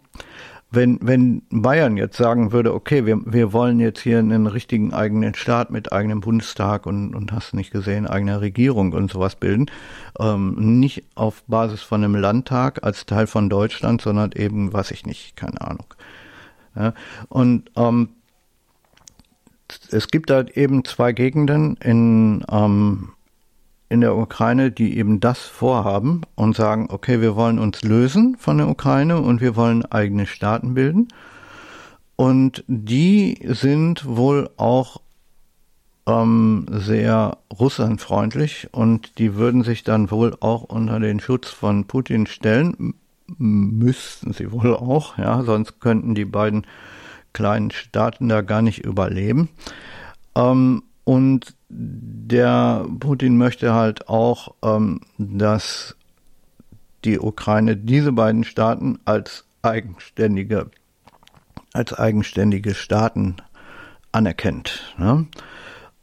wenn, 0.69 0.99
wenn 1.01 1.43
Bayern 1.49 1.95
jetzt 1.95 2.17
sagen 2.17 2.51
würde, 2.51 2.73
okay, 2.73 3.05
wir, 3.05 3.19
wir 3.25 3.53
wollen 3.53 3.79
jetzt 3.79 4.01
hier 4.01 4.19
einen 4.19 4.47
richtigen 4.47 4.93
eigenen 4.93 5.33
Staat 5.33 5.71
mit 5.71 5.93
eigenem 5.93 6.19
Bundestag 6.19 6.85
und, 6.85 7.15
und 7.15 7.31
hast 7.31 7.53
nicht 7.53 7.71
gesehen, 7.71 8.05
eigener 8.05 8.41
Regierung 8.41 8.91
und 8.91 9.09
sowas 9.11 9.35
bilden, 9.35 9.67
ähm, 10.19 10.79
nicht 10.79 11.05
auf 11.15 11.43
Basis 11.47 11.81
von 11.81 12.03
einem 12.03 12.15
Landtag 12.15 12.83
als 12.83 13.05
Teil 13.05 13.27
von 13.27 13.49
Deutschland, 13.49 14.01
sondern 14.01 14.31
eben, 14.33 14.73
weiß 14.73 14.91
ich 14.91 15.05
nicht, 15.05 15.37
keine 15.37 15.61
Ahnung. 15.61 15.85
Ja, 16.75 16.93
und 17.29 17.71
ähm, 17.77 18.09
es 19.89 20.09
gibt 20.09 20.31
halt 20.31 20.51
eben 20.51 20.83
zwei 20.83 21.13
Gegenden 21.13 21.77
in, 21.77 22.43
ähm, 22.51 23.09
in 23.89 24.01
der 24.01 24.15
Ukraine, 24.15 24.71
die 24.71 24.97
eben 24.97 25.19
das 25.19 25.39
vorhaben 25.39 26.21
und 26.35 26.55
sagen, 26.55 26.87
okay, 26.89 27.21
wir 27.21 27.35
wollen 27.35 27.59
uns 27.59 27.83
lösen 27.83 28.35
von 28.37 28.57
der 28.57 28.67
Ukraine 28.67 29.21
und 29.21 29.41
wir 29.41 29.55
wollen 29.55 29.85
eigene 29.85 30.25
Staaten 30.25 30.73
bilden. 30.73 31.07
Und 32.15 32.63
die 32.67 33.39
sind 33.43 34.05
wohl 34.05 34.49
auch 34.57 35.01
ähm, 36.07 36.65
sehr 36.69 37.37
russlandfreundlich 37.57 38.69
und 38.71 39.19
die 39.19 39.35
würden 39.35 39.63
sich 39.63 39.83
dann 39.83 40.09
wohl 40.09 40.35
auch 40.39 40.63
unter 40.63 40.99
den 40.99 41.19
Schutz 41.19 41.49
von 41.49 41.85
Putin 41.85 42.25
stellen. 42.25 42.95
Müssten 43.37 44.33
sie 44.33 44.51
wohl 44.51 44.73
auch, 44.75 45.17
ja, 45.17 45.43
sonst 45.43 45.79
könnten 45.79 46.15
die 46.15 46.25
beiden 46.25 46.65
kleinen 47.33 47.71
Staaten 47.71 48.29
da 48.29 48.41
gar 48.41 48.61
nicht 48.61 48.79
überleben. 48.79 49.49
Ähm, 50.35 50.83
und 51.07 51.55
der 51.69 52.85
Putin 52.99 53.37
möchte 53.37 53.73
halt 53.73 54.09
auch, 54.09 54.55
ähm, 54.61 54.99
dass 55.17 55.95
die 57.05 57.17
Ukraine 57.17 57.77
diese 57.77 58.11
beiden 58.11 58.43
Staaten 58.43 58.99
als 59.05 59.45
eigenständige, 59.61 60.69
als 61.71 61.93
eigenständige 61.93 62.75
Staaten 62.75 63.37
anerkennt. 64.11 64.95
Ne? 64.97 65.27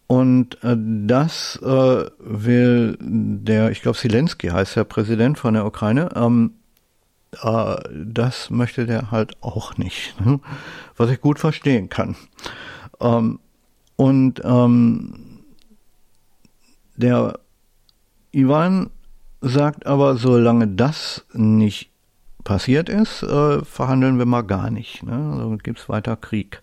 Und 0.06 0.64
äh, 0.64 0.74
das 0.78 1.60
äh, 1.62 2.06
will 2.18 2.96
der, 2.98 3.72
ich 3.72 3.82
glaube, 3.82 3.98
Zelensky 3.98 4.48
heißt 4.48 4.74
der 4.74 4.84
Präsident 4.84 5.38
von 5.38 5.52
der 5.52 5.66
Ukraine, 5.66 6.08
ähm, 6.14 6.54
äh, 7.42 7.76
das 7.92 8.48
möchte 8.48 8.86
der 8.86 9.10
halt 9.10 9.36
auch 9.42 9.76
nicht, 9.76 10.18
ne? 10.24 10.40
was 10.96 11.10
ich 11.10 11.20
gut 11.20 11.38
verstehen 11.38 11.90
kann. 11.90 12.16
Ähm, 13.00 13.40
und 13.96 14.40
ähm, 14.44 15.14
der 16.96 17.38
Ivan 18.32 18.90
sagt 19.40 19.86
aber, 19.86 20.16
solange 20.16 20.68
das 20.68 21.24
nicht 21.32 21.90
passiert 22.44 22.88
ist, 22.88 23.22
äh, 23.22 23.64
verhandeln 23.64 24.18
wir 24.18 24.26
mal 24.26 24.42
gar 24.42 24.70
nicht. 24.70 25.02
Ne? 25.02 25.32
Also 25.32 25.56
gibt's 25.62 25.88
weiter 25.88 26.16
Krieg. 26.16 26.60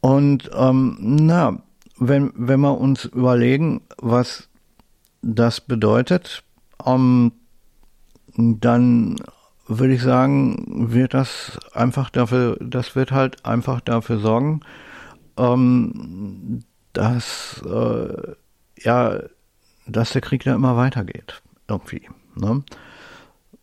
Und 0.00 0.50
ähm, 0.54 0.96
na, 1.00 1.62
wenn, 1.98 2.32
wenn 2.34 2.60
wir 2.60 2.78
uns 2.78 3.04
überlegen, 3.06 3.82
was 3.98 4.48
das 5.22 5.60
bedeutet, 5.60 6.44
ähm, 6.86 7.32
dann 8.36 9.16
würde 9.66 9.94
ich 9.94 10.02
sagen, 10.02 10.92
wird 10.92 11.14
das 11.14 11.58
einfach 11.72 12.10
dafür, 12.10 12.56
das 12.60 12.94
wird 12.94 13.10
halt 13.10 13.44
einfach 13.44 13.80
dafür 13.80 14.18
sorgen, 14.18 14.60
ähm, 15.38 16.64
dass 16.92 17.62
äh, 17.64 18.34
ja, 18.80 19.20
dass 19.86 20.10
der 20.10 20.20
Krieg 20.20 20.44
da 20.44 20.54
immer 20.54 20.76
weitergeht, 20.76 21.42
irgendwie. 21.68 22.08
Ne? 22.34 22.62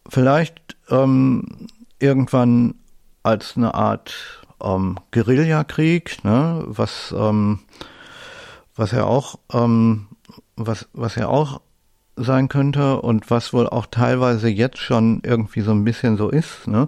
Vielleicht 0.09 0.77
ähm, 0.89 1.67
irgendwann 1.99 2.75
als 3.23 3.57
eine 3.57 3.73
Art 3.73 4.13
ähm, 4.61 4.97
Guerillakrieg, 5.11 6.23
ne, 6.23 6.63
was 6.67 7.13
ähm, 7.17 7.59
was 8.75 8.91
ja 8.91 9.05
auch 9.05 9.39
ähm, 9.53 10.07
was 10.55 10.87
was 10.93 11.15
ja 11.15 11.27
auch 11.27 11.61
sein 12.17 12.47
könnte 12.47 13.01
und 13.01 13.29
was 13.29 13.53
wohl 13.53 13.67
auch 13.67 13.87
teilweise 13.87 14.47
jetzt 14.47 14.77
schon 14.77 15.21
irgendwie 15.23 15.61
so 15.61 15.71
ein 15.71 15.83
bisschen 15.83 16.17
so 16.17 16.29
ist. 16.29 16.67
Ne? 16.67 16.87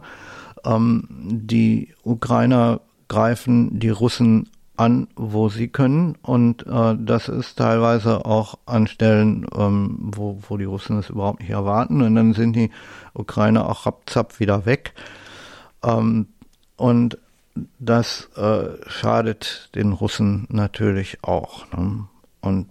Ähm, 0.64 1.08
die 1.10 1.94
Ukrainer 2.04 2.82
greifen 3.08 3.80
die 3.80 3.90
Russen 3.90 4.50
an, 4.78 5.08
wo 5.16 5.50
sie 5.50 5.68
können. 5.68 6.16
Und 6.22 6.66
äh, 6.68 6.96
das 6.98 7.28
ist 7.28 7.58
teilweise 7.58 8.26
auch 8.26 8.58
an 8.66 8.88
Stellen, 8.88 9.46
ähm, 9.56 9.98
wo, 10.00 10.40
wo 10.48 10.58
die 10.58 10.66
Russen 10.66 11.00
es 11.00 11.10
überhaupt 11.10 11.42
nicht 11.42 11.50
erwarten. 11.50 12.02
Und 12.02 12.16
dann 12.16 12.34
sind 12.34 12.56
die 12.56 12.72
Ukrainer 13.14 13.68
auch 13.68 13.86
rapzapp 13.86 14.40
wieder 14.40 14.66
weg. 14.66 14.94
Ähm, 15.84 16.28
und 16.76 17.18
das 17.80 18.30
äh, 18.36 18.70
schadet 18.88 19.70
den 19.74 19.92
Russen 19.92 20.46
natürlich 20.50 21.24
auch. 21.24 21.72
Ne? 21.72 22.08
Und 22.42 22.70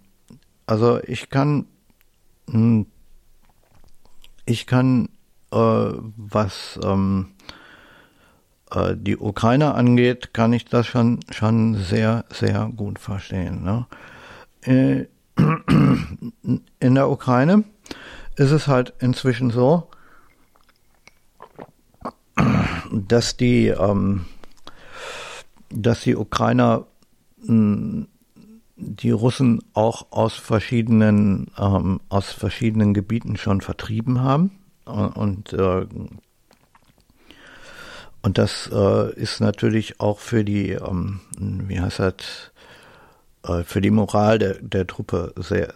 also 0.66 1.00
ich 1.02 1.28
kann, 1.28 1.66
hm, 2.48 2.86
ich 4.44 4.66
kann, 4.66 5.08
äh, 5.50 5.56
was 5.56 6.78
ähm, 6.84 7.30
äh, 8.72 8.96
die 8.96 9.16
Ukraine 9.16 9.74
angeht, 9.74 10.34
kann 10.34 10.52
ich 10.52 10.64
das 10.64 10.86
schon, 10.86 11.20
schon 11.30 11.74
sehr, 11.76 12.24
sehr 12.30 12.70
gut 12.74 12.98
verstehen. 12.98 13.62
Ne? 13.62 13.86
Äh, 14.62 15.06
in 16.80 16.94
der 16.94 17.10
Ukraine 17.10 17.64
ist 18.36 18.50
es 18.50 18.68
halt 18.68 18.94
inzwischen 19.00 19.50
so, 19.50 19.88
dass 22.92 23.36
die, 23.36 23.68
ähm, 23.68 24.26
dass 25.70 26.02
die 26.02 26.16
Ukrainer 26.16 26.86
hm, 27.44 28.08
die 28.76 29.10
Russen 29.10 29.62
auch 29.72 30.12
aus 30.12 30.34
verschiedenen 30.34 31.50
ähm, 31.58 32.00
aus 32.10 32.30
verschiedenen 32.32 32.92
Gebieten 32.92 33.36
schon 33.36 33.62
vertrieben 33.62 34.20
haben 34.20 34.50
und 34.84 35.52
äh, 35.54 35.86
und 38.26 38.38
das 38.38 38.68
äh, 38.72 39.14
ist 39.14 39.38
natürlich 39.38 40.00
auch 40.00 40.18
für 40.18 40.42
die, 40.42 40.72
ähm, 40.72 41.20
wie 41.38 41.80
heißt 41.80 42.00
das, 42.00 42.50
äh, 43.44 43.62
für 43.62 43.80
die 43.80 43.92
Moral 43.92 44.40
der, 44.40 44.54
der 44.54 44.84
Truppe 44.88 45.32
sehr, 45.36 45.72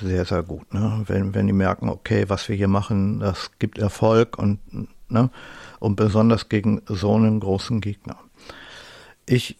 sehr, 0.00 0.24
sehr 0.24 0.42
gut. 0.42 0.74
Ne? 0.74 1.04
Wenn, 1.06 1.36
wenn 1.36 1.46
die 1.46 1.52
merken, 1.52 1.88
okay, 1.88 2.24
was 2.26 2.48
wir 2.48 2.56
hier 2.56 2.66
machen, 2.66 3.20
das 3.20 3.52
gibt 3.60 3.78
Erfolg 3.78 4.36
und, 4.40 4.58
ne? 5.08 5.30
und 5.78 5.94
besonders 5.94 6.48
gegen 6.48 6.82
so 6.86 7.14
einen 7.14 7.38
großen 7.38 7.80
Gegner. 7.80 8.18
Ich 9.24 9.56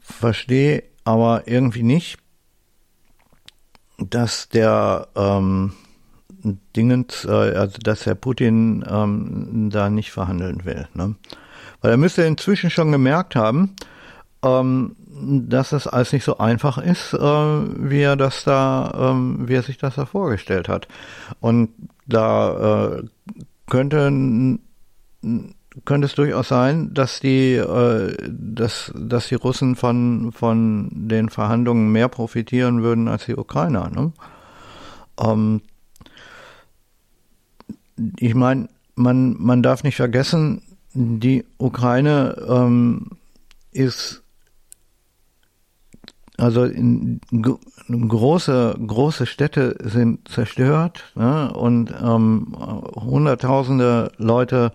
verstehe 0.00 0.84
aber 1.04 1.42
irgendwie 1.44 1.82
nicht, 1.82 2.16
dass 3.98 4.48
der 4.48 5.08
ähm, 5.14 5.74
Dingens, 6.76 7.24
äh, 7.24 7.30
also 7.30 7.78
dass 7.82 8.06
Herr 8.06 8.14
Putin 8.14 8.84
ähm, 8.88 9.68
da 9.70 9.90
nicht 9.90 10.10
verhandeln 10.10 10.64
will. 10.64 10.88
Ne? 10.94 11.14
Weil 11.80 11.92
er 11.92 11.96
müsste 11.96 12.22
inzwischen 12.22 12.70
schon 12.70 12.92
gemerkt 12.92 13.36
haben, 13.36 13.76
ähm, 14.42 14.96
dass 15.10 15.72
es 15.72 15.86
alles 15.86 16.12
nicht 16.12 16.24
so 16.24 16.38
einfach 16.38 16.78
ist, 16.78 17.12
äh, 17.12 17.18
wie 17.18 18.00
er 18.00 18.16
das 18.16 18.44
da, 18.44 19.10
ähm, 19.12 19.48
wie 19.48 19.54
er 19.54 19.62
sich 19.62 19.78
das 19.78 19.96
da 19.96 20.06
vorgestellt 20.06 20.68
hat. 20.68 20.88
Und 21.40 21.70
da 22.06 22.98
äh, 22.98 23.02
könnte 23.68 24.58
könnte 25.84 26.06
es 26.06 26.14
durchaus 26.14 26.48
sein, 26.48 26.92
dass 26.94 27.20
die, 27.20 27.54
äh, 27.54 28.16
dass, 28.28 28.92
dass 28.94 29.28
die 29.28 29.34
Russen 29.34 29.76
von, 29.76 30.32
von 30.32 30.90
den 30.92 31.28
Verhandlungen 31.28 31.92
mehr 31.92 32.08
profitieren 32.08 32.82
würden 32.82 33.08
als 33.08 33.26
die 33.26 33.36
Ukrainer. 33.36 33.90
Ne? 33.90 34.12
Ähm, 35.20 35.62
ich 38.18 38.34
meine, 38.34 38.68
man, 38.94 39.36
man 39.38 39.62
darf 39.62 39.84
nicht 39.84 39.96
vergessen, 39.96 40.62
die 40.94 41.44
Ukraine 41.58 42.36
ähm, 42.48 43.10
ist 43.72 44.22
also 46.36 46.64
in, 46.64 47.20
große 47.88 48.78
große 48.86 49.26
Städte 49.26 49.76
sind 49.82 50.28
zerstört 50.28 51.12
ne? 51.16 51.52
und 51.52 51.92
ähm, 52.00 52.54
hunderttausende 52.56 54.12
Leute 54.18 54.72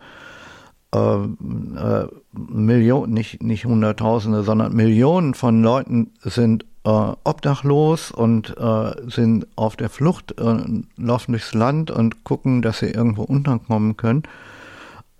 äh, 0.93 0.97
äh, 0.99 2.07
Millionen 2.33 3.13
nicht 3.13 3.41
nicht 3.41 3.65
hunderttausende 3.65 4.43
sondern 4.43 4.73
Millionen 4.73 5.33
von 5.33 5.63
Leuten 5.63 6.11
sind 6.21 6.65
äh, 6.85 6.89
obdachlos 7.23 8.11
und 8.11 8.57
äh, 8.57 9.09
sind 9.09 9.47
auf 9.55 9.75
der 9.75 9.89
Flucht, 9.89 10.39
äh, 10.39 10.81
laufen 10.97 11.31
durchs 11.31 11.53
Land 11.53 11.91
und 11.91 12.23
gucken, 12.23 12.61
dass 12.61 12.79
sie 12.79 12.91
irgendwo 12.91 13.23
unterkommen 13.23 13.97
können. 13.97 14.23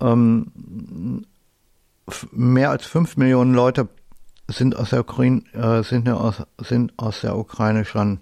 Ähm, 0.00 1.24
mehr 2.32 2.70
als 2.70 2.84
fünf 2.86 3.16
Millionen 3.16 3.54
Leute 3.54 3.88
sind 4.48 4.76
aus 4.76 4.90
der 4.90 5.00
Ukraine, 5.00 5.42
äh, 5.54 5.82
sind, 5.82 6.08
aus, 6.08 6.42
sind 6.58 6.92
aus 6.98 7.22
der 7.22 7.36
Ukraine 7.36 7.84
schon 7.84 8.20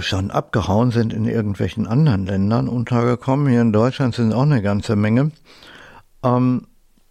schon 0.00 0.30
abgehauen, 0.30 0.92
sind 0.92 1.12
in 1.12 1.24
irgendwelchen 1.24 1.88
anderen 1.88 2.24
Ländern 2.24 2.68
untergekommen. 2.68 3.48
Hier 3.48 3.62
in 3.62 3.72
Deutschland 3.72 4.14
sind 4.14 4.32
auch 4.32 4.42
eine 4.42 4.62
ganze 4.62 4.94
Menge. 4.94 5.32
Ähm, 6.22 6.66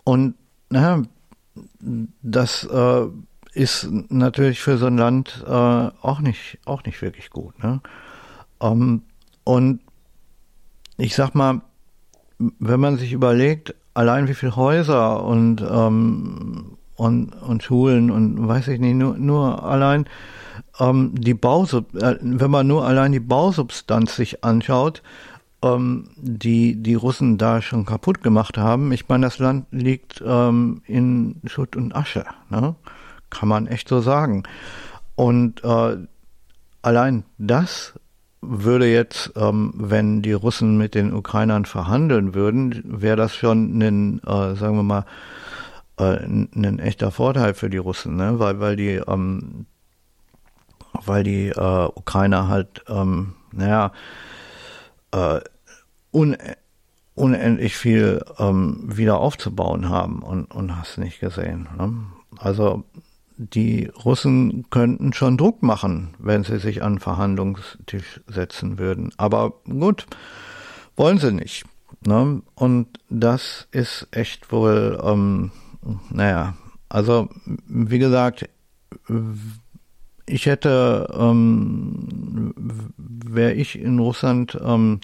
und 0.06 0.36
naja, 0.70 1.02
das 2.22 2.64
äh, 2.64 3.08
ist 3.60 3.90
natürlich 4.10 4.62
für 4.62 4.78
so 4.78 4.86
ein 4.86 4.98
Land 4.98 5.44
äh, 5.46 5.52
auch 5.52 6.22
nicht 6.22 6.60
auch 6.66 6.82
nicht 6.84 7.02
wirklich 7.02 7.30
gut. 7.30 7.62
Ne? 7.62 7.82
Ähm, 8.62 9.02
und 9.44 9.82
ich 10.98 11.14
sag 11.14 11.36
mal, 11.36 11.62
wenn 12.38 12.80
man 12.80 12.98
sich 12.98 13.12
überlegt, 13.12 13.76
allein 13.94 14.30
wie 14.30 14.34
viele 14.34 14.56
Häuser 14.56 15.24
und 15.26 15.62
ähm, 15.62 16.78
und 16.96 17.34
und 17.34 17.62
Schulen 17.62 18.12
und 18.12 18.48
weiß 18.48 18.70
ich 18.70 18.80
nicht, 18.80 18.96
nur 18.96 19.18
nur 19.18 19.64
allein 19.66 20.06
ähm, 20.80 21.12
die 21.16 21.34
Bausub, 21.34 21.94
äh, 21.96 22.16
wenn 22.22 22.52
man 22.52 22.66
nur 22.66 22.86
allein 22.86 23.12
die 23.12 23.20
Bausubstanz 23.20 24.16
sich 24.16 24.42
anschaut, 24.42 25.04
ähm, 25.64 26.12
die 26.16 26.82
die 26.82 26.96
Russen 26.96 27.38
da 27.38 27.62
schon 27.62 27.86
kaputt 27.86 28.24
gemacht 28.24 28.58
haben. 28.58 28.94
Ich 28.94 29.10
meine, 29.10 29.26
das 29.26 29.38
Land 29.40 29.66
liegt 29.72 30.24
ähm, 30.26 30.82
in 30.86 31.42
Schutt 31.46 31.76
und 31.76 31.94
Asche. 31.94 32.24
Ne? 32.50 32.76
Kann 33.30 33.50
man 33.50 33.68
echt 33.68 33.88
so 33.88 34.02
sagen. 34.02 34.44
Und 35.16 35.64
äh, 35.64 35.98
allein 36.82 37.26
das 37.38 37.94
würde 38.42 38.92
jetzt, 38.92 39.34
ähm, 39.36 39.74
wenn 39.76 40.22
die 40.22 40.34
Russen 40.34 40.78
mit 40.78 40.96
den 40.96 41.14
Ukrainern 41.14 41.66
verhandeln 41.66 42.34
würden, 42.34 42.82
wäre 42.86 43.18
das 43.18 43.36
schon 43.36 43.78
ein, 43.80 44.20
äh, 44.20 44.56
sagen 44.56 44.78
wir 44.78 44.84
mal, 44.84 45.06
äh, 45.98 46.24
ein 46.24 46.80
echter 46.80 47.12
Vorteil 47.12 47.54
für 47.54 47.70
die 47.70 47.78
Russen, 47.78 48.16
ne? 48.16 48.40
weil, 48.40 48.60
weil 48.60 48.76
die, 48.78 49.02
ähm, 49.06 49.66
weil 51.06 51.24
die 51.24 51.50
äh, 51.50 51.90
Ukrainer 51.96 52.48
halt, 52.48 52.84
ähm, 52.88 53.36
naja, 53.52 53.92
äh, 55.12 55.40
un 56.12 56.38
unendlich 57.16 57.76
viel 57.76 58.24
ähm, 58.38 58.80
wieder 58.86 59.20
aufzubauen 59.20 59.90
haben 59.90 60.24
und, 60.24 60.46
und 60.46 60.78
hast 60.78 60.98
nicht 60.98 61.20
gesehen. 61.20 61.68
Ne? 61.78 62.06
Also 62.38 62.86
die 63.40 63.90
Russen 64.04 64.66
könnten 64.70 65.14
schon 65.14 65.38
Druck 65.38 65.64
machen, 65.64 66.10
wenn 66.20 66.44
sie 66.44 66.60
sich 66.60 66.84
an 66.84 67.00
Verhandlungstisch 67.00 68.20
setzen 68.28 68.78
würden. 68.78 69.12
Aber 69.16 69.54
gut, 69.64 70.08
wollen 70.98 71.20
sie 71.20 71.32
nicht. 71.32 71.64
Ne? 72.06 72.42
Und 72.56 72.88
das 73.10 73.68
ist 73.72 74.08
echt 74.12 74.52
wohl, 74.52 75.00
ähm, 75.02 75.52
naja, 76.10 76.56
also 76.90 77.30
wie 77.68 78.00
gesagt, 78.00 78.50
ich 80.26 80.46
hätte, 80.46 81.10
ähm, 81.18 82.54
wäre 82.98 83.54
ich 83.54 83.80
in 83.80 84.00
Russland 84.00 84.58
ähm, 84.62 85.00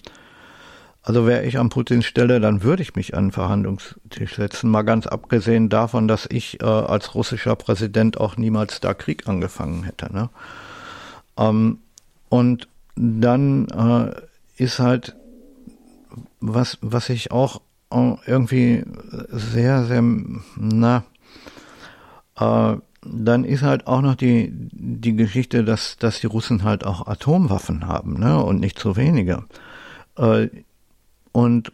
also 1.06 1.24
wäre 1.24 1.44
ich 1.44 1.56
an 1.56 1.68
Putins 1.68 2.04
Stelle, 2.04 2.40
dann 2.40 2.64
würde 2.64 2.82
ich 2.82 2.96
mich 2.96 3.14
an 3.14 3.26
den 3.26 3.32
Verhandlungstisch 3.32 4.34
setzen. 4.34 4.68
Mal 4.68 4.82
ganz 4.82 5.06
abgesehen 5.06 5.68
davon, 5.68 6.08
dass 6.08 6.26
ich 6.28 6.60
äh, 6.60 6.64
als 6.64 7.14
russischer 7.14 7.54
Präsident 7.54 8.18
auch 8.18 8.36
niemals 8.36 8.80
da 8.80 8.92
Krieg 8.92 9.28
angefangen 9.28 9.84
hätte. 9.84 10.12
Ne? 10.12 10.30
Ähm, 11.36 11.78
und 12.28 12.66
dann 12.96 13.68
äh, 13.68 14.20
ist 14.60 14.80
halt 14.80 15.14
was, 16.40 16.76
was 16.80 17.08
ich 17.08 17.30
auch 17.30 17.60
äh, 17.92 18.14
irgendwie 18.26 18.82
sehr, 19.28 19.84
sehr, 19.84 20.02
na, 20.56 21.04
äh, 22.36 22.76
dann 23.02 23.44
ist 23.44 23.62
halt 23.62 23.86
auch 23.86 24.00
noch 24.00 24.16
die, 24.16 24.50
die 24.52 25.14
Geschichte, 25.14 25.62
dass, 25.62 25.98
dass 25.98 26.18
die 26.18 26.26
Russen 26.26 26.64
halt 26.64 26.84
auch 26.84 27.06
Atomwaffen 27.06 27.86
haben, 27.86 28.18
ne, 28.18 28.42
und 28.42 28.58
nicht 28.58 28.76
zu 28.76 28.96
wenige. 28.96 29.44
Äh, 30.18 30.48
und 31.36 31.72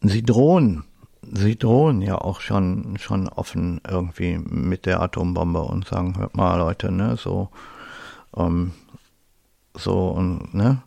sie 0.00 0.22
drohen 0.22 0.84
sie 1.32 1.56
drohen 1.56 2.02
ja 2.02 2.16
auch 2.18 2.40
schon, 2.40 2.96
schon 2.98 3.28
offen 3.28 3.80
irgendwie 3.88 4.38
mit 4.38 4.86
der 4.86 5.00
Atombombe 5.00 5.60
und 5.62 5.86
sagen, 5.86 6.16
hört 6.18 6.36
mal 6.36 6.56
Leute, 6.58 6.92
ne, 6.92 7.16
so, 7.16 7.50
ähm, 8.36 8.72
so 9.74 10.08
und, 10.08 10.54
ne, 10.54 10.82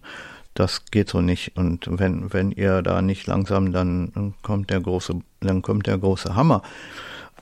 das 0.54 0.86
geht 0.86 1.10
so 1.10 1.22
nicht. 1.22 1.58
Und 1.58 1.88
wenn, 1.90 2.34
wenn 2.34 2.52
ihr 2.52 2.82
da 2.82 3.02
nicht 3.02 3.28
langsam, 3.28 3.72
dann 3.72 4.34
kommt 4.42 4.70
der 4.70 4.82
große, 4.82 5.20
dann 5.42 5.62
kommt 5.62 5.88
der 5.88 5.98
große 5.98 6.36
Hammer. 6.36 6.62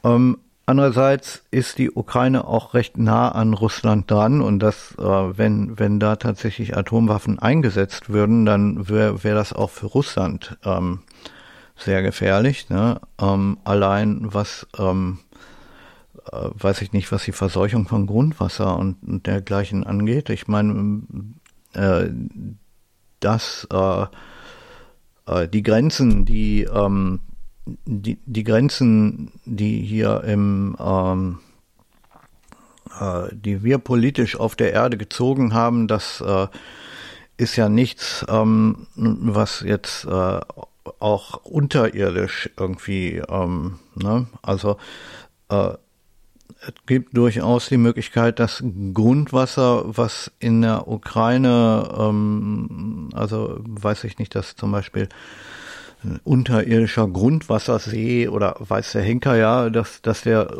Ähm, 0.03 0.37
Andererseits 0.69 1.43
ist 1.49 1.77
die 1.77 1.89
Ukraine 1.89 2.45
auch 2.45 2.73
recht 2.73 2.97
nah 2.97 3.29
an 3.29 3.53
Russland 3.53 4.11
dran 4.11 4.41
und 4.41 4.59
das, 4.59 4.95
äh, 4.99 5.01
wenn, 5.01 5.79
wenn 5.79 5.97
da 5.97 6.17
tatsächlich 6.17 6.75
Atomwaffen 6.75 7.39
eingesetzt 7.39 8.09
würden, 8.09 8.45
dann 8.45 8.89
wäre 8.89 9.23
wär 9.23 9.33
das 9.33 9.53
auch 9.53 9.69
für 9.69 9.85
Russland 9.85 10.57
ähm, 10.65 10.99
sehr 11.77 12.03
gefährlich. 12.03 12.69
Ne? 12.69 12.99
Ähm, 13.17 13.59
allein 13.63 14.33
was, 14.33 14.67
ähm, 14.77 15.19
äh, 16.33 16.49
weiß 16.53 16.81
ich 16.81 16.91
nicht, 16.91 17.13
was 17.13 17.23
die 17.23 17.31
Verseuchung 17.31 17.87
von 17.87 18.05
Grundwasser 18.05 18.77
und, 18.77 18.97
und 19.07 19.25
dergleichen 19.25 19.85
angeht. 19.85 20.29
Ich 20.29 20.49
meine, 20.49 21.01
äh, 21.75 22.09
dass 23.21 23.65
äh, 23.71 24.05
äh, 25.27 25.47
die 25.47 25.63
Grenzen, 25.63 26.25
die 26.25 26.63
ähm, 26.63 27.21
die, 27.85 28.17
die 28.25 28.43
Grenzen, 28.43 29.31
die 29.45 29.81
hier 29.81 30.23
im, 30.23 30.75
ähm, 30.79 31.39
äh, 32.99 33.33
die 33.33 33.63
wir 33.63 33.77
politisch 33.77 34.39
auf 34.39 34.55
der 34.55 34.73
Erde 34.73 34.97
gezogen 34.97 35.53
haben, 35.53 35.87
das 35.87 36.21
äh, 36.21 36.47
ist 37.37 37.55
ja 37.55 37.69
nichts, 37.69 38.25
ähm, 38.29 38.87
was 38.95 39.61
jetzt 39.61 40.05
äh, 40.05 40.39
auch 40.99 41.43
unterirdisch 41.43 42.49
irgendwie, 42.57 43.21
ähm, 43.29 43.79
ne? 43.95 44.27
also 44.41 44.77
äh, 45.49 45.73
es 46.59 46.73
gibt 46.85 47.15
durchaus 47.15 47.69
die 47.69 47.77
Möglichkeit, 47.77 48.39
dass 48.39 48.63
Grundwasser, 48.93 49.83
was 49.85 50.31
in 50.39 50.61
der 50.61 50.87
Ukraine, 50.87 51.87
ähm, 51.97 53.09
also 53.13 53.59
weiß 53.61 54.05
ich 54.05 54.17
nicht, 54.17 54.33
dass 54.33 54.55
zum 54.55 54.71
Beispiel 54.71 55.07
unterirdischer 56.23 57.07
Grundwassersee 57.07 58.27
oder 58.27 58.55
weiß 58.59 58.93
der 58.93 59.01
Henker 59.01 59.35
ja, 59.35 59.69
dass, 59.69 60.01
dass 60.01 60.21
der 60.21 60.53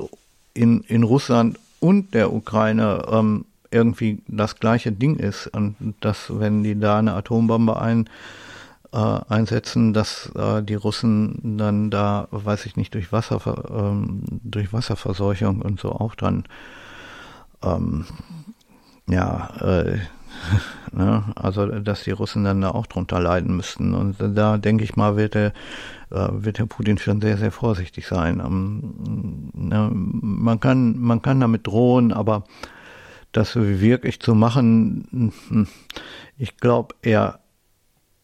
in, 0.54 0.82
in 0.82 1.04
Russland 1.04 1.60
und 1.80 2.14
der 2.14 2.34
Ukraine 2.34 3.06
ähm, 3.12 3.46
irgendwie 3.72 4.22
das 4.28 4.60
gleiche 4.60 4.92
Ding 4.92 5.18
ist 5.18 5.48
und 5.48 5.96
dass 6.02 6.40
wenn 6.40 6.64
die 6.64 6.80
da 6.80 7.00
eine 7.00 7.14
Atombombe 7.14 7.80
ein, 7.80 8.10
äh, 8.94 8.98
einsetzen, 8.98 9.94
dass 9.94 10.32
äh, 10.36 10.64
die 10.64 10.76
Russen 10.76 11.58
dann 11.58 11.90
da, 11.90 12.28
weiß 12.32 12.66
ich 12.66 12.78
nicht, 12.78 12.94
durch 12.94 13.12
Wasser, 13.12 13.42
ähm, 13.70 14.24
durch 14.44 14.74
Wasserverseuchung 14.74 15.62
und 15.62 15.80
so 15.80 15.92
auch 15.92 16.16
dann 16.16 16.46
ähm, 17.64 18.06
ja 19.08 19.50
äh, 19.62 20.00
Ne? 20.94 21.24
Also, 21.36 21.66
dass 21.68 22.06
die 22.06 22.12
Russen 22.12 22.46
dann 22.46 22.62
da 22.62 22.72
auch 22.72 22.88
drunter 22.88 23.20
leiden 23.20 23.56
müssten. 23.56 23.94
Und 23.94 24.16
da 24.20 24.58
denke 24.58 24.86
ich 24.86 24.96
mal, 24.96 25.18
wird 25.18 25.36
der, 25.36 25.54
äh, 26.10 26.30
wird 26.32 26.60
der 26.60 26.66
Putin 26.66 26.98
schon 26.98 27.20
sehr, 27.20 27.38
sehr 27.38 27.52
vorsichtig 27.52 28.08
sein. 28.08 28.40
Ähm, 28.40 29.52
ne? 29.54 29.90
Man 29.92 30.60
kann, 30.62 30.98
man 30.98 31.22
kann 31.22 31.42
damit 31.42 31.68
drohen, 31.68 32.14
aber 32.14 32.46
das 33.34 33.56
wirklich 33.56 34.22
zu 34.22 34.34
machen, 34.34 35.34
ich 36.38 36.58
glaube 36.58 36.96
eher 37.02 37.40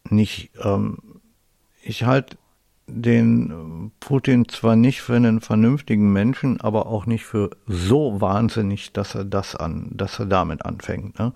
nicht. 0.09 0.51
Ähm, 0.63 0.97
ich 1.83 2.05
halte 2.05 2.37
den 2.87 3.91
Putin 3.99 4.47
zwar 4.47 4.75
nicht 4.75 5.01
für 5.01 5.15
einen 5.15 5.41
vernünftigen 5.41 6.11
Menschen, 6.11 6.59
aber 6.61 6.87
auch 6.87 7.05
nicht 7.05 7.25
für 7.25 7.51
so 7.67 8.19
wahnsinnig, 8.19 8.93
dass 8.93 9.15
er 9.15 9.25
das 9.25 9.55
an, 9.55 9.89
dass 9.91 10.19
er 10.19 10.25
damit 10.25 10.65
anfängt. 10.65 11.17
Ne? 11.19 11.33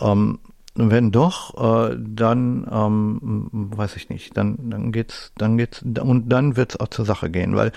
Ähm, 0.00 0.38
wenn 0.76 1.10
doch, 1.10 1.54
äh, 1.90 1.96
dann 1.98 2.66
ähm, 2.70 3.48
weiß 3.52 3.96
ich 3.96 4.10
nicht, 4.10 4.36
dann 4.36 4.70
dann 4.70 4.92
geht's, 4.92 5.32
dann 5.38 5.56
geht's 5.56 5.82
und 5.82 6.28
dann 6.28 6.56
wird's 6.56 6.78
auch 6.78 6.88
zur 6.88 7.06
Sache 7.06 7.30
gehen, 7.30 7.56
weil 7.56 7.72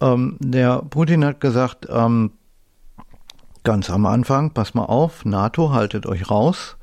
ähm, 0.00 0.36
der 0.38 0.82
Putin 0.82 1.24
hat 1.24 1.40
gesagt, 1.40 1.86
ähm, 1.88 2.32
ganz 3.64 3.88
am 3.88 4.04
Anfang, 4.04 4.52
pass 4.52 4.74
mal 4.74 4.84
auf, 4.84 5.24
NATO, 5.24 5.72
haltet 5.72 6.06
euch 6.06 6.30
raus, 6.30 6.76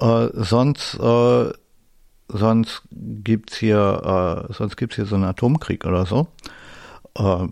äh, 0.00 0.28
sonst 0.34 0.98
äh, 1.00 1.52
sonst 2.28 2.82
gibt's 2.92 3.56
hier 3.56 4.46
äh, 4.48 4.52
sonst 4.52 4.76
gibt's 4.76 4.96
hier 4.96 5.06
so 5.06 5.14
einen 5.14 5.24
Atomkrieg 5.24 5.86
oder 5.86 6.04
so. 6.04 6.28
Äh, 7.16 7.48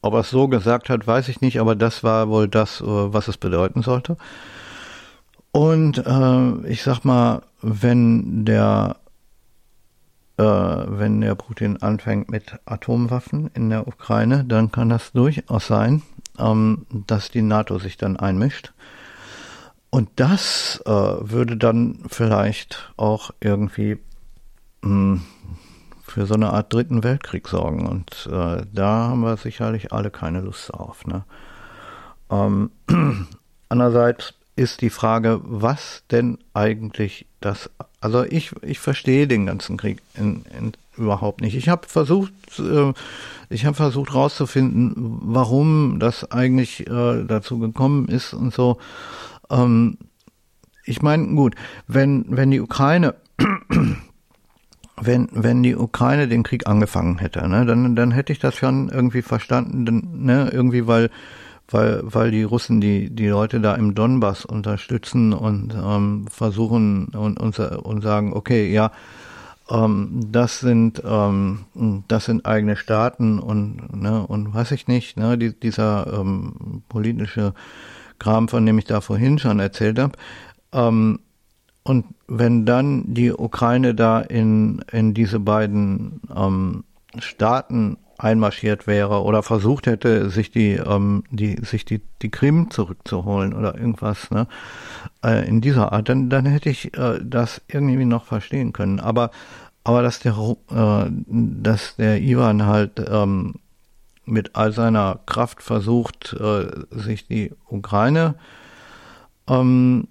ob 0.00 0.14
er 0.14 0.20
es 0.20 0.30
so 0.30 0.48
gesagt 0.48 0.90
hat, 0.90 1.06
weiß 1.06 1.28
ich 1.28 1.40
nicht, 1.40 1.60
aber 1.60 1.74
das 1.74 2.04
war 2.04 2.28
wohl 2.28 2.46
das, 2.46 2.80
äh, 2.80 2.84
was 2.86 3.28
es 3.28 3.36
bedeuten 3.36 3.82
sollte. 3.82 4.16
Und 5.58 5.98
äh, 6.06 6.68
ich 6.68 6.84
sag 6.84 7.04
mal, 7.04 7.42
wenn 7.62 8.44
der 8.44 8.94
äh, 10.36 10.44
wenn 10.44 11.20
der 11.20 11.34
Putin 11.34 11.78
anfängt 11.78 12.30
mit 12.30 12.60
Atomwaffen 12.64 13.50
in 13.54 13.68
der 13.68 13.88
Ukraine, 13.88 14.44
dann 14.44 14.70
kann 14.70 14.88
das 14.88 15.10
durchaus 15.10 15.66
sein, 15.66 16.02
ähm, 16.38 16.86
dass 17.08 17.32
die 17.32 17.42
NATO 17.42 17.80
sich 17.80 17.96
dann 17.96 18.16
einmischt. 18.16 18.72
Und 19.90 20.10
das 20.14 20.80
äh, 20.86 20.90
würde 20.92 21.56
dann 21.56 22.04
vielleicht 22.06 22.92
auch 22.96 23.32
irgendwie 23.40 23.98
mh, 24.82 24.90
hm, 24.90 25.22
für 26.04 26.26
so 26.26 26.34
eine 26.34 26.52
Art 26.52 26.72
dritten 26.72 27.02
Weltkrieg 27.02 27.48
sorgen. 27.48 27.84
Und 27.88 28.28
äh, 28.30 28.62
da 28.72 29.08
haben 29.08 29.22
wir 29.22 29.36
sicherlich 29.36 29.92
alle 29.92 30.12
keine 30.12 30.40
Lust 30.40 30.72
auf. 30.72 31.04
Ne? 31.04 31.24
Ähm, 32.30 32.70
andererseits 33.68 34.37
ist 34.58 34.80
die 34.80 34.90
Frage, 34.90 35.40
was 35.44 36.02
denn 36.10 36.38
eigentlich 36.52 37.26
das, 37.40 37.70
also 38.00 38.24
ich, 38.24 38.52
ich 38.62 38.80
verstehe 38.80 39.28
den 39.28 39.46
ganzen 39.46 39.76
Krieg 39.76 40.02
in, 40.14 40.44
in, 40.58 40.72
überhaupt 40.96 41.40
nicht. 41.40 41.54
Ich 41.54 41.68
habe 41.68 41.86
versucht, 41.86 42.32
äh, 42.58 42.92
ich 43.48 43.64
habe 43.64 43.76
versucht 43.76 44.10
herauszufinden, 44.10 44.94
warum 45.22 46.00
das 46.00 46.30
eigentlich 46.32 46.88
äh, 46.88 47.24
dazu 47.24 47.60
gekommen 47.60 48.08
ist 48.08 48.34
und 48.34 48.52
so. 48.52 48.78
Ähm, 49.48 49.98
ich 50.84 51.02
meine, 51.02 51.28
gut, 51.28 51.54
wenn, 51.86 52.24
wenn 52.28 52.50
die 52.50 52.60
Ukraine 52.60 53.14
wenn, 55.00 55.28
wenn 55.30 55.62
die 55.62 55.76
Ukraine 55.76 56.26
den 56.26 56.42
Krieg 56.42 56.66
angefangen 56.66 57.18
hätte, 57.18 57.48
ne, 57.48 57.64
dann, 57.64 57.94
dann 57.94 58.10
hätte 58.10 58.32
ich 58.32 58.40
das 58.40 58.56
schon 58.56 58.88
irgendwie 58.88 59.22
verstanden, 59.22 59.86
denn, 59.86 60.24
ne, 60.24 60.50
irgendwie, 60.52 60.88
weil 60.88 61.10
weil, 61.70 62.00
weil 62.02 62.30
die 62.30 62.42
Russen 62.42 62.80
die, 62.80 63.10
die 63.10 63.28
Leute 63.28 63.60
da 63.60 63.74
im 63.74 63.94
Donbass 63.94 64.44
unterstützen 64.44 65.32
und 65.32 65.74
ähm, 65.74 66.26
versuchen 66.30 67.08
und, 67.08 67.38
und, 67.38 67.58
und 67.58 68.02
sagen, 68.02 68.32
okay, 68.32 68.72
ja, 68.72 68.90
ähm, 69.70 70.28
das 70.32 70.60
sind 70.60 71.02
ähm, 71.04 71.64
das 72.08 72.24
sind 72.24 72.46
eigene 72.46 72.76
Staaten 72.76 73.38
und 73.38 73.94
ne, 73.94 74.26
und 74.26 74.54
weiß 74.54 74.72
ich 74.72 74.88
nicht, 74.88 75.16
ne, 75.18 75.36
die, 75.36 75.58
dieser 75.58 76.20
ähm, 76.20 76.82
politische 76.88 77.52
Kram, 78.18 78.48
von 78.48 78.64
dem 78.64 78.78
ich 78.78 78.86
da 78.86 79.00
vorhin 79.00 79.38
schon 79.38 79.60
erzählt 79.60 79.98
habe. 79.98 80.12
Ähm, 80.72 81.20
und 81.84 82.06
wenn 82.26 82.66
dann 82.66 83.14
die 83.14 83.32
Ukraine 83.32 83.94
da 83.94 84.20
in, 84.20 84.84
in 84.92 85.14
diese 85.14 85.40
beiden 85.40 86.20
ähm, 86.34 86.84
Staaten 87.18 87.96
einmarschiert 88.18 88.86
wäre 88.86 89.22
oder 89.22 89.42
versucht 89.42 89.86
hätte, 89.86 90.30
sich 90.30 90.50
die, 90.50 90.72
ähm, 90.72 91.24
die, 91.30 91.56
sich 91.62 91.84
die, 91.84 92.02
die 92.22 92.30
Krim 92.30 92.70
zurückzuholen 92.70 93.54
oder 93.54 93.76
irgendwas, 93.76 94.30
ne, 94.30 94.46
äh, 95.24 95.48
in 95.48 95.60
dieser 95.60 95.92
Art, 95.92 96.08
dann, 96.08 96.28
dann 96.28 96.46
hätte 96.46 96.68
ich 96.68 96.96
äh, 96.96 97.20
das 97.22 97.62
irgendwie 97.68 98.04
noch 98.04 98.24
verstehen 98.24 98.72
können. 98.72 99.00
Aber, 99.00 99.30
aber 99.84 100.02
dass 100.02 100.18
der, 100.18 100.36
äh, 100.70 101.10
dass 101.26 101.96
der 101.96 102.20
Ivan 102.20 102.66
halt 102.66 103.00
ähm, 103.08 103.54
mit 104.24 104.56
all 104.56 104.72
seiner 104.72 105.20
Kraft 105.26 105.62
versucht, 105.62 106.34
äh, 106.34 106.66
sich 106.90 107.26
die 107.26 107.52
Ukraine, 107.68 108.34
ähm, 109.48 110.08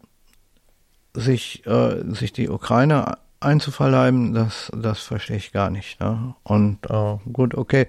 sich, 1.14 1.66
äh, 1.66 2.04
sich 2.14 2.34
die 2.34 2.50
Ukraine 2.50 3.18
einzuverleiben, 3.48 4.34
das, 4.34 4.72
das 4.78 5.00
verstehe 5.00 5.38
ich 5.38 5.52
gar 5.52 5.70
nicht. 5.70 6.00
Ne? 6.00 6.36
Und 6.44 6.80
äh, 6.90 7.18
gut, 7.32 7.56
okay. 7.56 7.88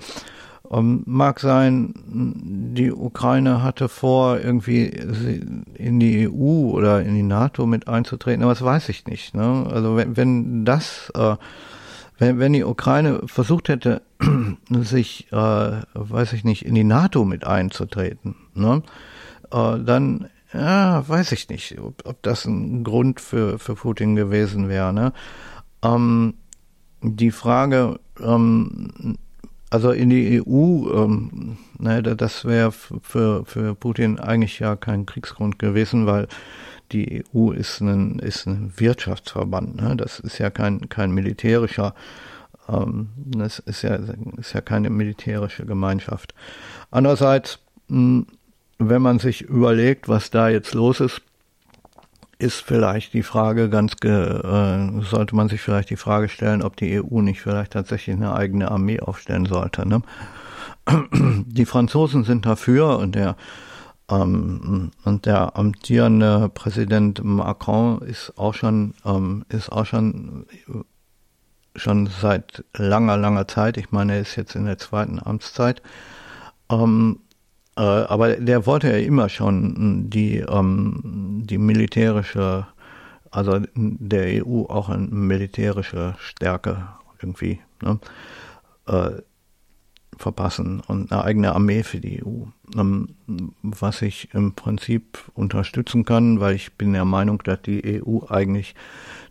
Ähm, 0.71 1.03
mag 1.07 1.40
sein, 1.40 1.94
die 2.75 2.92
Ukraine 2.92 3.62
hatte 3.62 3.88
vor, 3.88 4.38
irgendwie 4.38 4.85
in 5.75 5.99
die 5.99 6.29
EU 6.29 6.71
oder 6.71 7.01
in 7.03 7.14
die 7.14 7.23
NATO 7.23 7.64
mit 7.64 7.88
einzutreten, 7.88 8.42
aber 8.42 8.53
das 8.53 8.64
weiß 8.64 8.88
ich 8.90 9.07
nicht. 9.07 9.35
Ne? 9.35 9.66
Also 9.73 9.97
wenn, 9.97 10.16
wenn 10.16 10.64
das, 10.64 11.11
äh, 11.14 11.37
wenn, 12.18 12.38
wenn 12.38 12.53
die 12.53 12.64
Ukraine 12.64 13.23
versucht 13.27 13.68
hätte, 13.68 14.03
sich, 14.71 15.33
äh, 15.33 15.37
weiß 15.94 16.35
ich 16.35 16.44
nicht, 16.44 16.66
in 16.66 16.75
die 16.75 16.85
NATO 16.85 17.25
mit 17.25 17.47
einzutreten, 17.47 18.37
ne? 18.55 18.83
äh, 19.51 19.79
dann 19.79 20.29
ja, 20.52 21.06
weiß 21.06 21.32
ich 21.32 21.48
nicht, 21.48 21.78
ob, 21.78 22.06
ob 22.06 22.22
das 22.22 22.44
ein 22.44 22.84
Grund 22.84 23.20
für, 23.20 23.58
für 23.58 23.74
Putin 23.74 24.16
gewesen 24.16 24.68
wäre. 24.68 24.92
Ne? 24.92 25.12
Ähm, 25.82 26.34
die 27.02 27.30
Frage 27.30 28.00
ähm, 28.20 29.18
also 29.70 29.90
in 29.90 30.11
die 30.11 30.40
EU, 30.40 30.90
ähm, 30.94 31.58
ne, 31.78 32.02
das 32.02 32.44
wäre 32.44 32.72
für, 32.72 33.44
für 33.44 33.74
Putin 33.74 34.18
eigentlich 34.18 34.58
ja 34.58 34.76
kein 34.76 35.04
Kriegsgrund 35.06 35.58
gewesen, 35.58 36.06
weil 36.06 36.26
die 36.92 37.22
EU 37.34 37.50
ist 37.50 37.80
ein, 37.80 38.18
ist 38.18 38.46
ein 38.46 38.72
Wirtschaftsverband. 38.76 39.76
Ne? 39.76 39.96
Das 39.96 40.20
ist 40.20 40.38
ja 40.38 40.48
kein, 40.48 40.88
kein 40.88 41.11
militärischer, 41.11 41.94
ähm, 42.68 43.11
das 43.26 43.58
ist 43.58 43.82
ja, 43.82 43.98
ist 44.38 44.54
ja 44.54 44.62
keine 44.62 44.88
militärische 44.88 45.66
Gemeinschaft. 45.66 46.34
Andererseits, 46.90 47.58
mh, 47.88 48.24
wenn 48.79 49.03
man 49.03 49.19
sich 49.19 49.43
überlegt, 49.43 50.09
was 50.09 50.31
da 50.31 50.49
jetzt 50.49 50.75
los 50.75 51.01
ist, 51.01 51.23
ist 52.38 52.61
vielleicht 52.61 53.14
die 53.14 53.25
Frage 53.25 53.69
ganz, 53.69 53.95
äh, 54.05 55.01
sollte 55.03 55.35
man 55.35 55.49
sich 55.49 55.61
vielleicht 55.61 55.91
die 55.91 55.97
Frage 55.97 56.29
stellen, 56.29 56.62
ob 56.62 56.77
die 56.77 57.03
EU 57.03 57.21
nicht 57.21 57.41
vielleicht 57.41 57.73
tatsächlich 57.73 58.14
eine 58.14 58.35
eigene 58.35 58.71
Armee 58.71 59.01
aufstellen 59.01 59.47
sollte. 59.47 59.87
Ne? 59.87 60.03
Die 61.47 61.67
Franzosen 61.67 62.25
sind 62.25 62.47
dafür 62.47 62.99
und 62.99 63.14
der 63.17 63.37
ähm, 64.09 64.93
und 65.05 65.27
der 65.27 65.57
amtierende 65.57 66.49
Präsident 66.49 67.23
Macron 67.23 68.01
ist 68.03 68.33
auch 68.38 68.55
schon 68.55 68.95
ähm, 69.05 69.45
ist 69.49 69.71
auch 69.71 69.85
schon 69.85 70.47
schon 71.75 72.07
seit 72.07 72.64
langer 72.75 73.17
langer 73.17 73.49
Zeit. 73.49 73.77
Ich 73.77 73.91
meine, 73.91 74.14
er 74.14 74.21
ist 74.21 74.37
jetzt 74.37 74.55
in 74.55 74.64
der 74.64 74.79
zweiten 74.79 75.19
Amtszeit. 75.19 75.83
Ähm, 76.71 77.21
äh, 77.21 77.28
aber 77.83 78.37
der 78.37 78.67
wollte 78.67 78.91
ja 78.91 78.99
immer 78.99 79.29
schon 79.29 80.11
die, 80.11 80.38
ähm, 80.38 81.43
die 81.45 81.59
militärische, 81.59 82.67
also 83.31 83.61
der 83.75 84.45
EU 84.45 84.64
auch 84.64 84.88
eine 84.88 85.07
militärische 85.07 86.14
Stärke 86.19 86.88
irgendwie 87.21 87.61
ne, 87.83 87.99
äh, 88.87 89.23
verpassen 90.17 90.81
und 90.87 91.12
eine 91.12 91.23
eigene 91.23 91.55
Armee 91.55 91.85
für 91.85 92.01
die 92.01 92.25
EU. 92.25 92.47
Ähm, 92.77 93.14
was 93.62 94.03
ich 94.03 94.35
im 94.35 94.55
Prinzip 94.55 95.19
unterstützen 95.35 96.05
kann, 96.05 96.41
weil 96.41 96.57
ich 96.57 96.73
bin 96.73 96.93
der 96.93 97.05
Meinung, 97.05 97.41
dass 97.45 97.62
die 97.62 98.03
EU 98.03 98.27
eigentlich 98.29 98.75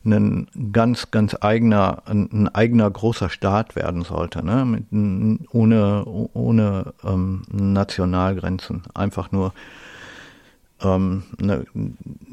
ein 0.07 0.47
ganz, 0.71 1.11
ganz 1.11 1.35
eigener, 1.39 2.03
ein, 2.05 2.47
eigener 2.49 2.89
großer 2.89 3.29
Staat 3.29 3.75
werden 3.75 4.03
sollte, 4.03 4.43
ne? 4.43 4.65
Mit, 4.65 5.47
ohne, 5.51 6.05
ohne 6.05 6.93
ähm, 7.03 7.43
Nationalgrenzen. 7.51 8.83
Einfach 8.93 9.31
nur 9.31 9.53
ähm, 10.81 11.23
ne, 11.39 11.65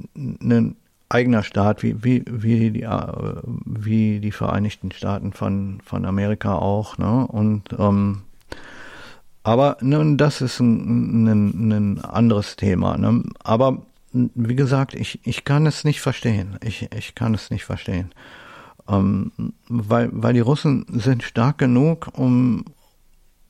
ein 0.05 0.77
eigener 1.09 1.43
Staat, 1.43 1.83
wie, 1.83 2.03
wie, 2.03 2.25
wie, 2.27 2.71
die, 2.71 2.83
äh, 2.83 3.13
wie 3.65 4.21
die 4.21 4.33
Vereinigten 4.33 4.91
Staaten 4.93 5.33
von, 5.33 5.79
von 5.85 6.05
Amerika 6.05 6.57
auch. 6.57 6.99
Ne? 6.99 7.27
Und 7.27 7.75
ähm, 7.79 8.23
aber 9.43 9.77
nun, 9.81 10.17
das 10.17 10.41
ist 10.41 10.59
ein, 10.61 11.27
ein, 11.27 11.73
ein 11.73 12.05
anderes 12.05 12.57
Thema. 12.57 12.97
Ne? 12.97 13.23
Aber 13.43 13.83
wie 14.15 14.55
gesagt, 14.55 14.95
ich, 14.95 15.21
ich 15.25 15.45
kann 15.45 15.67
es 15.67 15.85
nicht 15.85 16.01
verstehen. 16.01 16.57
Ich, 16.63 16.89
ich 16.97 17.15
kann 17.15 17.35
es 17.35 17.51
nicht 17.51 17.65
verstehen. 17.65 18.13
Ähm, 18.89 19.33
weil, 19.69 20.11
weil 20.13 20.35
die 20.35 20.41
Russen 20.41 20.87
sind 20.89 21.23
stark 21.23 21.59
genug, 21.59 22.09
um, 22.15 22.65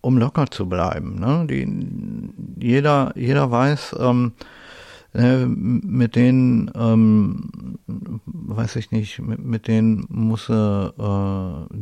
um 0.01 0.17
locker 0.17 0.47
zu 0.51 0.69
bleiben. 0.69 1.21
Ne? 1.21 1.47
Die, 1.49 2.65
jeder, 2.65 3.13
jeder 3.17 3.51
weiß, 3.51 3.97
ähm, 3.99 4.33
äh, 5.13 5.45
mit 5.45 6.17
denen, 6.17 6.71
ähm, 6.75 7.79
weiß 7.87 8.77
ich 8.77 8.91
nicht, 8.91 9.21
mit, 9.21 9.45
mit 9.45 9.69
denen 9.69 10.07
muss 10.09 10.49
er, 10.49 11.69
äh, 11.69 11.75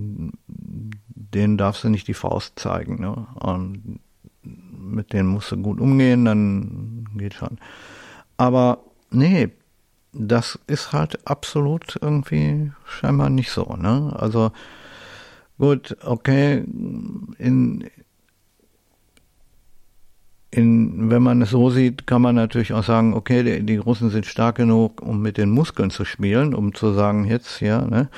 denen 1.14 1.56
darfst 1.56 1.84
du 1.84 1.88
nicht 1.88 2.08
die 2.08 2.14
Faust 2.14 2.58
zeigen. 2.58 3.00
Ne? 3.00 3.26
Und 3.40 4.00
mit 4.42 5.12
denen 5.12 5.28
musst 5.28 5.52
du 5.52 5.56
gut 5.56 5.80
umgehen, 5.80 6.24
dann 6.24 7.08
geht 7.16 7.34
schon. 7.34 7.58
Aber 8.42 8.80
nee, 9.12 9.50
das 10.12 10.58
ist 10.66 10.92
halt 10.92 11.28
absolut 11.28 11.96
irgendwie 12.02 12.72
scheinbar 12.84 13.30
nicht 13.30 13.52
so. 13.52 13.76
Ne? 13.76 14.12
Also 14.18 14.50
gut, 15.58 15.96
okay, 16.04 16.64
in, 17.38 17.88
in, 20.50 21.08
wenn 21.08 21.22
man 21.22 21.40
es 21.40 21.50
so 21.50 21.70
sieht, 21.70 22.08
kann 22.08 22.20
man 22.20 22.34
natürlich 22.34 22.72
auch 22.72 22.82
sagen, 22.82 23.14
okay, 23.14 23.44
die, 23.44 23.64
die 23.64 23.76
Russen 23.76 24.10
sind 24.10 24.26
stark 24.26 24.56
genug, 24.56 25.00
um 25.02 25.22
mit 25.22 25.38
den 25.38 25.50
Muskeln 25.50 25.90
zu 25.90 26.04
spielen, 26.04 26.52
um 26.52 26.74
zu 26.74 26.94
sagen, 26.94 27.26
jetzt, 27.26 27.60
ja, 27.60 27.82
ne? 27.82 28.08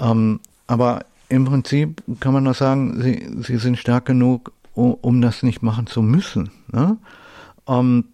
Ähm, 0.00 0.40
aber 0.66 1.04
im 1.28 1.44
Prinzip 1.44 2.02
kann 2.18 2.32
man 2.32 2.48
auch 2.48 2.56
sagen, 2.56 3.00
sie, 3.00 3.24
sie 3.38 3.58
sind 3.58 3.78
stark 3.78 4.06
genug, 4.06 4.50
um, 4.72 4.94
um 4.94 5.20
das 5.20 5.44
nicht 5.44 5.62
machen 5.62 5.86
zu 5.86 6.02
müssen. 6.02 6.50
Ne? 6.72 6.96
Ähm, 7.68 8.06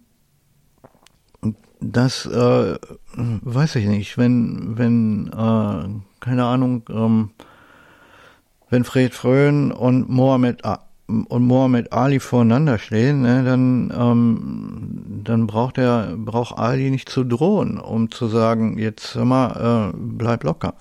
das 1.81 2.25
äh, 2.27 2.77
weiß 3.15 3.75
ich 3.75 3.87
nicht. 3.87 4.17
Wenn, 4.17 4.77
wenn, 4.77 5.27
äh, 5.27 5.89
keine 6.19 6.45
Ahnung, 6.45 6.83
ähm, 6.89 7.31
wenn 8.69 8.83
Fred 8.85 9.13
Fröhn 9.13 9.71
und 9.71 10.09
Mohammed 10.09 10.61
und 11.07 11.45
Mohammed 11.45 11.91
Ali 11.91 12.21
voreinander 12.21 12.77
stehen, 12.77 13.23
ne, 13.23 13.43
dann, 13.43 13.91
ähm, 13.93 15.21
dann 15.25 15.45
braucht 15.45 15.77
er, 15.77 16.15
braucht 16.15 16.57
Ali 16.57 16.89
nicht 16.89 17.09
zu 17.09 17.25
drohen, 17.25 17.77
um 17.77 18.11
zu 18.11 18.27
sagen, 18.27 18.77
jetzt 18.77 19.15
hör 19.15 19.25
mal, 19.25 19.91
äh, 19.91 19.97
bleib 19.97 20.43
locker. 20.45 20.75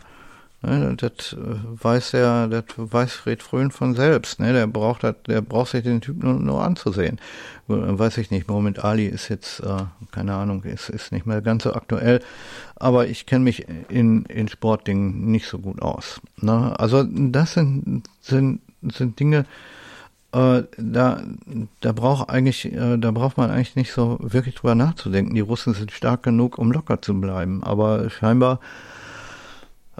Ne, 0.63 0.95
das 0.95 1.33
äh, 1.33 1.37
weiß 1.83 2.13
er, 2.15 2.47
das 2.47 2.65
weiß 2.77 3.15
Fred 3.15 3.43
Fröhn 3.43 3.71
von 3.71 3.95
selbst. 3.95 4.41
Ne? 4.41 4.53
Der 4.53 4.67
braucht 4.67 5.05
das, 5.05 5.15
der 5.27 5.41
braucht 5.41 5.71
sich 5.71 5.85
den 5.85 6.03
Typ 6.03 6.23
nur, 6.23 6.35
nur 6.35 6.63
anzusehen. 6.63 7.19
Weiß 7.67 8.19
ich 8.19 8.31
nicht, 8.31 8.49
Moment 8.49 8.85
Ali 8.85 9.07
ist 9.07 9.29
jetzt, 9.29 9.61
äh, 9.61 9.85
keine 10.11 10.35
Ahnung, 10.35 10.65
ist, 10.65 10.91
ist 10.91 11.13
nicht 11.13 11.25
mehr 11.25 11.41
ganz 11.41 11.63
so 11.63 11.73
aktuell. 11.73 12.21
Aber 12.77 13.07
ich 13.07 13.25
kenne 13.25 13.45
mich 13.45 13.67
in, 13.89 14.25
in 14.25 14.49
Sportdingen 14.49 15.31
nicht 15.31 15.47
so 15.47 15.61
gut 15.61 15.81
aus. 15.81 16.21
Ne? 16.37 16.79
Also 16.79 17.05
das 17.05 17.55
sind, 17.55 18.05
sind, 18.21 18.61
sind 18.83 19.19
Dinge, 19.19 19.47
äh, 20.33 20.63
da, 20.77 21.23
da 21.81 21.93
braucht 21.93 22.29
eigentlich, 22.29 22.71
äh, 22.71 22.99
da 22.99 23.11
braucht 23.13 23.39
man 23.39 23.51
eigentlich 23.51 23.77
nicht 23.77 23.93
so 23.93 24.19
wirklich 24.21 24.57
drüber 24.57 24.75
nachzudenken. 24.75 25.35
Die 25.35 25.41
Russen 25.41 25.73
sind 25.73 25.91
stark 25.91 26.23
genug, 26.23 26.59
um 26.59 26.71
locker 26.71 27.01
zu 27.01 27.19
bleiben. 27.19 27.65
Aber 27.65 28.11
scheinbar 28.11 28.61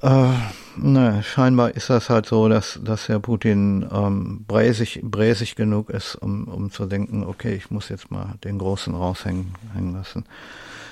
äh, 0.03 0.33
ne, 0.77 1.23
scheinbar 1.23 1.73
ist 1.73 1.91
das 1.91 2.11
halt 2.11 2.27
so, 2.27 2.49
dass, 2.49 2.81
dass 2.83 3.09
Herr 3.09 3.21
Putin 3.21 3.87
ähm, 3.93 4.45
bräsig, 4.47 5.01
bräsig 5.03 5.57
genug 5.57 5.91
ist, 5.91 6.15
um, 6.17 6.45
um 6.45 6.71
zu 6.71 6.87
denken, 6.87 7.25
okay, 7.25 7.55
ich 7.55 7.71
muss 7.71 7.89
jetzt 7.89 8.11
mal 8.11 8.35
den 8.45 8.59
Großen 8.59 8.95
raushängen 8.95 9.55
hängen 9.75 9.95
lassen. 9.95 10.25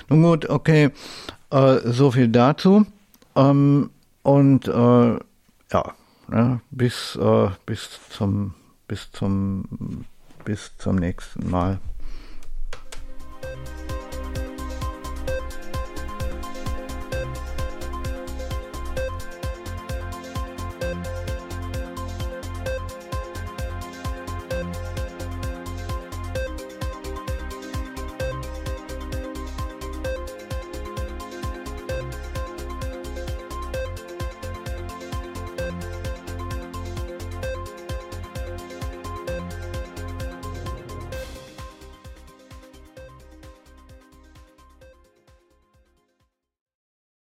Nun 0.09 0.23
gut, 0.23 0.49
okay, 0.49 0.91
äh, 1.51 1.77
so 1.85 2.11
viel 2.11 2.27
dazu. 2.27 2.85
Ähm, 3.35 3.89
und 4.23 4.67
äh, 4.67 5.19
ja, 5.71 5.93
ne, 6.27 6.61
bis, 6.71 7.15
äh, 7.15 7.49
bis 7.65 7.89
zum 8.09 8.53
bis 8.87 9.11
zum 9.11 10.05
bis 10.43 10.71
zum 10.77 10.95
nächsten 10.95 11.49
Mal. 11.49 11.79